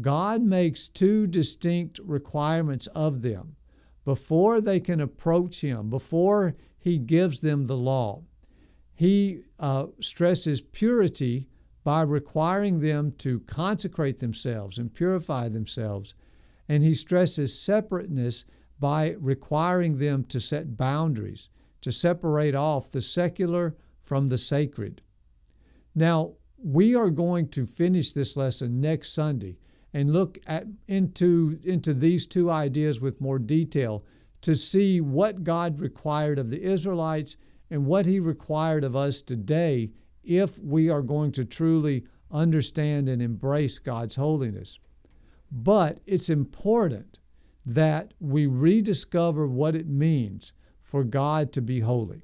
God 0.00 0.42
makes 0.42 0.88
two 0.88 1.26
distinct 1.26 1.98
requirements 2.04 2.86
of 2.88 3.22
them 3.22 3.56
before 4.04 4.60
they 4.60 4.80
can 4.80 5.00
approach 5.00 5.60
him, 5.60 5.90
before 5.90 6.56
he 6.78 6.98
gives 6.98 7.40
them 7.40 7.66
the 7.66 7.76
law. 7.76 8.22
He 8.94 9.42
uh, 9.58 9.86
stresses 10.00 10.60
purity 10.60 11.48
by 11.84 12.02
requiring 12.02 12.80
them 12.80 13.12
to 13.12 13.40
consecrate 13.40 14.18
themselves 14.18 14.78
and 14.78 14.92
purify 14.92 15.48
themselves. 15.48 16.14
And 16.68 16.82
he 16.82 16.94
stresses 16.94 17.58
separateness 17.58 18.44
by 18.78 19.16
requiring 19.18 19.98
them 19.98 20.24
to 20.24 20.40
set 20.40 20.76
boundaries, 20.76 21.48
to 21.80 21.92
separate 21.92 22.54
off 22.54 22.90
the 22.90 23.00
secular 23.00 23.76
from 24.02 24.28
the 24.28 24.38
sacred. 24.38 25.02
Now, 25.94 26.34
we 26.62 26.94
are 26.94 27.10
going 27.10 27.48
to 27.48 27.66
finish 27.66 28.12
this 28.12 28.36
lesson 28.36 28.80
next 28.80 29.12
Sunday 29.12 29.58
and 29.92 30.12
look 30.12 30.38
at, 30.46 30.66
into, 30.86 31.58
into 31.64 31.94
these 31.94 32.26
two 32.26 32.50
ideas 32.50 33.00
with 33.00 33.20
more 33.20 33.38
detail 33.38 34.04
to 34.42 34.54
see 34.54 35.00
what 35.00 35.44
God 35.44 35.80
required 35.80 36.38
of 36.38 36.50
the 36.50 36.62
Israelites 36.62 37.36
and 37.70 37.86
what 37.86 38.06
He 38.06 38.20
required 38.20 38.84
of 38.84 38.94
us 38.94 39.20
today 39.20 39.90
if 40.22 40.58
we 40.58 40.88
are 40.90 41.02
going 41.02 41.32
to 41.32 41.44
truly 41.44 42.04
understand 42.30 43.08
and 43.08 43.22
embrace 43.22 43.78
God's 43.78 44.16
holiness. 44.16 44.78
But 45.50 46.00
it's 46.06 46.28
important 46.28 47.18
that 47.64 48.12
we 48.20 48.46
rediscover 48.46 49.46
what 49.46 49.74
it 49.74 49.86
means 49.86 50.52
for 50.82 51.04
God 51.04 51.52
to 51.52 51.62
be 51.62 51.80
holy. 51.80 52.22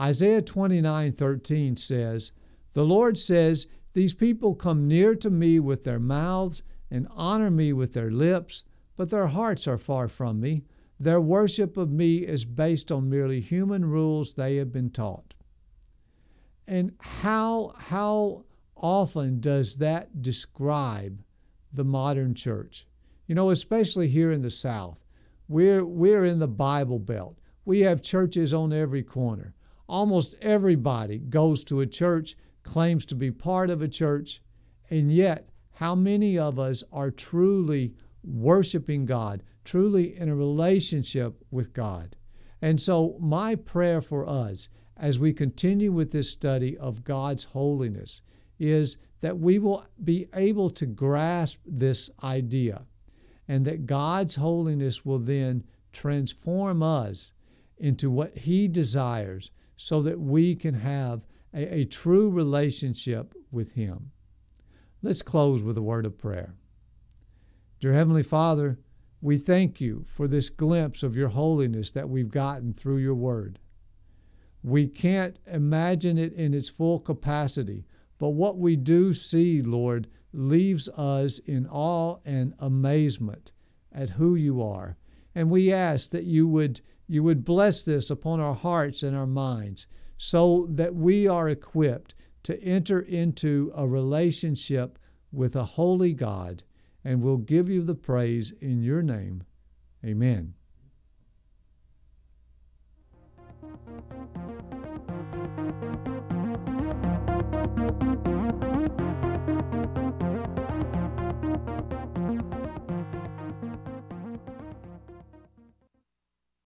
Isaiah 0.00 0.42
29 0.42 1.12
13 1.12 1.76
says, 1.76 2.32
The 2.72 2.84
Lord 2.84 3.18
says, 3.18 3.66
These 3.98 4.14
people 4.14 4.54
come 4.54 4.86
near 4.86 5.16
to 5.16 5.28
me 5.28 5.58
with 5.58 5.82
their 5.82 5.98
mouths 5.98 6.62
and 6.88 7.08
honor 7.10 7.50
me 7.50 7.72
with 7.72 7.94
their 7.94 8.12
lips, 8.12 8.62
but 8.96 9.10
their 9.10 9.26
hearts 9.26 9.66
are 9.66 9.76
far 9.76 10.06
from 10.06 10.38
me. 10.38 10.62
Their 11.00 11.20
worship 11.20 11.76
of 11.76 11.90
me 11.90 12.18
is 12.18 12.44
based 12.44 12.92
on 12.92 13.10
merely 13.10 13.40
human 13.40 13.86
rules 13.86 14.34
they 14.34 14.54
have 14.54 14.70
been 14.70 14.90
taught. 14.90 15.34
And 16.64 16.92
how, 17.00 17.74
how 17.76 18.44
often 18.76 19.40
does 19.40 19.78
that 19.78 20.22
describe 20.22 21.24
the 21.72 21.84
modern 21.84 22.36
church? 22.36 22.86
You 23.26 23.34
know, 23.34 23.50
especially 23.50 24.06
here 24.06 24.30
in 24.30 24.42
the 24.42 24.52
South, 24.52 25.02
we're, 25.48 25.84
we're 25.84 26.24
in 26.24 26.38
the 26.38 26.46
Bible 26.46 27.00
Belt. 27.00 27.40
We 27.64 27.80
have 27.80 28.00
churches 28.00 28.54
on 28.54 28.72
every 28.72 29.02
corner. 29.02 29.56
Almost 29.88 30.36
everybody 30.40 31.18
goes 31.18 31.64
to 31.64 31.80
a 31.80 31.86
church, 31.88 32.36
claims 32.68 33.06
to 33.06 33.14
be 33.14 33.30
part 33.30 33.70
of 33.70 33.80
a 33.80 33.88
church, 33.88 34.42
and 34.90 35.10
yet, 35.10 35.48
how 35.76 35.94
many 35.94 36.38
of 36.38 36.58
us 36.58 36.84
are 36.92 37.10
truly 37.10 37.94
worshiping 38.22 39.06
God, 39.06 39.42
truly 39.64 40.14
in 40.14 40.28
a 40.28 40.36
relationship 40.36 41.42
with 41.50 41.72
God? 41.72 42.14
And 42.60 42.78
so, 42.78 43.16
my 43.20 43.54
prayer 43.54 44.02
for 44.02 44.28
us 44.28 44.68
as 44.98 45.18
we 45.18 45.32
continue 45.32 45.90
with 45.90 46.12
this 46.12 46.30
study 46.30 46.76
of 46.76 47.04
God's 47.04 47.44
holiness 47.44 48.20
is 48.58 48.98
that 49.22 49.38
we 49.38 49.58
will 49.58 49.86
be 50.04 50.26
able 50.34 50.68
to 50.70 50.84
grasp 50.84 51.60
this 51.64 52.10
idea 52.22 52.82
and 53.48 53.64
that 53.64 53.86
God's 53.86 54.34
holiness 54.34 55.06
will 55.06 55.20
then 55.20 55.64
transform 55.90 56.82
us 56.82 57.32
into 57.78 58.10
what 58.10 58.36
He 58.36 58.68
desires 58.68 59.50
so 59.78 60.02
that 60.02 60.20
we 60.20 60.54
can 60.54 60.74
have 60.74 61.24
a, 61.58 61.80
a 61.80 61.84
true 61.84 62.30
relationship 62.30 63.34
with 63.50 63.72
Him. 63.72 64.12
Let's 65.02 65.22
close 65.22 65.62
with 65.62 65.76
a 65.76 65.82
word 65.82 66.06
of 66.06 66.18
prayer. 66.18 66.54
Dear 67.80 67.92
Heavenly 67.92 68.22
Father, 68.22 68.78
we 69.20 69.38
thank 69.38 69.80
you 69.80 70.04
for 70.06 70.28
this 70.28 70.48
glimpse 70.50 71.02
of 71.02 71.16
your 71.16 71.28
holiness 71.28 71.90
that 71.90 72.08
we've 72.08 72.30
gotten 72.30 72.72
through 72.72 72.98
your 72.98 73.14
word. 73.14 73.58
We 74.62 74.86
can't 74.86 75.38
imagine 75.46 76.18
it 76.18 76.32
in 76.32 76.54
its 76.54 76.68
full 76.68 77.00
capacity, 77.00 77.84
but 78.18 78.30
what 78.30 78.58
we 78.58 78.76
do 78.76 79.12
see, 79.14 79.62
Lord, 79.62 80.08
leaves 80.32 80.88
us 80.90 81.38
in 81.40 81.66
awe 81.68 82.18
and 82.24 82.54
amazement 82.58 83.52
at 83.92 84.10
who 84.10 84.34
you 84.34 84.62
are. 84.62 84.96
And 85.34 85.50
we 85.50 85.72
ask 85.72 86.10
that 86.10 86.24
you 86.24 86.46
would 86.48 86.80
you 87.10 87.22
would 87.22 87.42
bless 87.42 87.82
this 87.84 88.10
upon 88.10 88.38
our 88.38 88.54
hearts 88.54 89.02
and 89.02 89.16
our 89.16 89.26
minds 89.26 89.86
so 90.18 90.66
that 90.68 90.94
we 90.94 91.26
are 91.26 91.48
equipped 91.48 92.14
to 92.42 92.62
enter 92.62 93.00
into 93.00 93.72
a 93.74 93.88
relationship 93.88 94.98
with 95.32 95.56
a 95.56 95.64
holy 95.64 96.12
God 96.12 96.64
and 97.02 97.22
will 97.22 97.38
give 97.38 97.70
you 97.70 97.82
the 97.82 97.94
praise 97.94 98.50
in 98.60 98.82
your 98.82 99.00
name. 99.02 99.44
Amen. 100.04 100.54